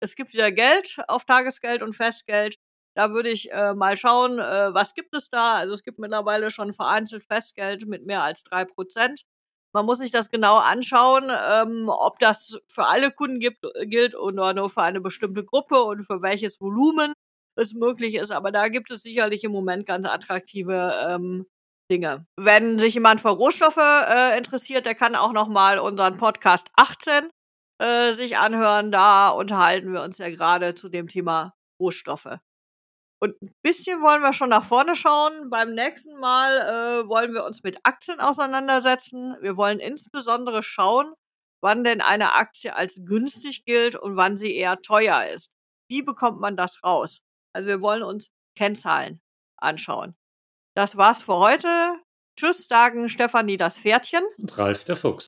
Es 0.00 0.14
gibt 0.14 0.32
wieder 0.32 0.52
Geld 0.52 0.98
auf 1.08 1.24
Tagesgeld 1.24 1.82
und 1.82 1.96
Festgeld. 1.96 2.58
Da 2.94 3.10
würde 3.10 3.30
ich 3.30 3.50
äh, 3.50 3.74
mal 3.74 3.96
schauen, 3.96 4.38
äh, 4.38 4.72
was 4.72 4.94
gibt 4.94 5.14
es 5.16 5.30
da. 5.30 5.54
Also 5.54 5.74
es 5.74 5.82
gibt 5.82 5.98
mittlerweile 5.98 6.50
schon 6.52 6.72
vereinzelt 6.72 7.24
Festgeld 7.24 7.86
mit 7.86 8.06
mehr 8.06 8.22
als 8.22 8.44
drei 8.44 8.64
Prozent. 8.64 9.22
Man 9.76 9.84
muss 9.84 9.98
sich 9.98 10.10
das 10.10 10.30
genau 10.30 10.56
anschauen, 10.56 11.24
ähm, 11.30 11.90
ob 11.90 12.18
das 12.18 12.58
für 12.66 12.86
alle 12.86 13.10
Kunden 13.10 13.40
gibt, 13.40 13.62
äh, 13.74 13.86
gilt 13.86 14.14
oder 14.14 14.54
nur 14.54 14.70
für 14.70 14.80
eine 14.80 15.02
bestimmte 15.02 15.44
Gruppe 15.44 15.82
und 15.82 16.04
für 16.06 16.22
welches 16.22 16.62
Volumen 16.62 17.12
es 17.56 17.74
möglich 17.74 18.14
ist. 18.14 18.30
Aber 18.32 18.50
da 18.50 18.68
gibt 18.68 18.90
es 18.90 19.02
sicherlich 19.02 19.44
im 19.44 19.52
Moment 19.52 19.84
ganz 19.84 20.06
attraktive 20.06 20.94
ähm, 21.06 21.44
Dinge. 21.90 22.24
Wenn 22.38 22.78
sich 22.78 22.94
jemand 22.94 23.20
für 23.20 23.28
Rohstoffe 23.28 23.76
äh, 23.76 24.38
interessiert, 24.38 24.86
der 24.86 24.94
kann 24.94 25.14
auch 25.14 25.34
noch 25.34 25.48
mal 25.48 25.78
unseren 25.78 26.16
Podcast 26.16 26.68
18 26.76 27.28
äh, 27.78 28.14
sich 28.14 28.38
anhören. 28.38 28.90
Da 28.90 29.28
unterhalten 29.28 29.92
wir 29.92 30.00
uns 30.00 30.16
ja 30.16 30.30
gerade 30.30 30.74
zu 30.74 30.88
dem 30.88 31.06
Thema 31.06 31.52
Rohstoffe. 31.78 32.38
Und 33.18 33.40
ein 33.40 33.54
bisschen 33.62 34.02
wollen 34.02 34.22
wir 34.22 34.32
schon 34.32 34.50
nach 34.50 34.64
vorne 34.64 34.94
schauen. 34.94 35.48
Beim 35.48 35.74
nächsten 35.74 36.18
Mal 36.18 37.02
äh, 37.04 37.08
wollen 37.08 37.32
wir 37.32 37.44
uns 37.44 37.62
mit 37.62 37.78
Aktien 37.82 38.20
auseinandersetzen. 38.20 39.36
Wir 39.40 39.56
wollen 39.56 39.80
insbesondere 39.80 40.62
schauen, 40.62 41.14
wann 41.62 41.82
denn 41.82 42.00
eine 42.00 42.34
Aktie 42.34 42.74
als 42.76 43.00
günstig 43.04 43.64
gilt 43.64 43.96
und 43.96 44.16
wann 44.16 44.36
sie 44.36 44.54
eher 44.54 44.80
teuer 44.82 45.24
ist. 45.34 45.50
Wie 45.88 46.02
bekommt 46.02 46.40
man 46.40 46.56
das 46.56 46.82
raus? 46.84 47.20
Also 47.54 47.68
wir 47.68 47.80
wollen 47.80 48.02
uns 48.02 48.28
Kennzahlen 48.54 49.20
anschauen. 49.56 50.14
Das 50.74 50.96
war's 50.96 51.22
für 51.22 51.36
heute. 51.36 51.68
Tschüss, 52.38 52.66
sagen 52.68 53.08
Stefanie 53.08 53.56
das 53.56 53.78
Pferdchen. 53.78 54.22
Und 54.36 54.58
Ralf 54.58 54.84
der 54.84 54.96
Fuchs. 54.96 55.26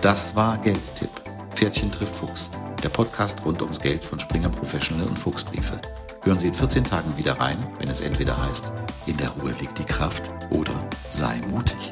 Das 0.00 0.34
war 0.34 0.56
Geldtipp. 0.58 1.10
Pferdchen 1.54 1.92
trifft 1.92 2.14
Fuchs. 2.14 2.50
Der 2.86 2.92
Podcast 2.92 3.44
rund 3.44 3.60
ums 3.62 3.80
Geld 3.80 4.04
von 4.04 4.20
Springer 4.20 4.48
Professional 4.48 5.08
und 5.08 5.18
Fuchsbriefe. 5.18 5.80
Hören 6.22 6.38
Sie 6.38 6.46
in 6.46 6.54
14 6.54 6.84
Tagen 6.84 7.16
wieder 7.16 7.32
rein, 7.32 7.58
wenn 7.80 7.88
es 7.88 8.00
entweder 8.00 8.40
heißt, 8.40 8.70
in 9.06 9.16
der 9.16 9.30
Ruhe 9.30 9.50
liegt 9.58 9.76
die 9.76 9.84
Kraft 9.84 10.30
oder 10.50 10.88
sei 11.10 11.40
mutig. 11.48 11.90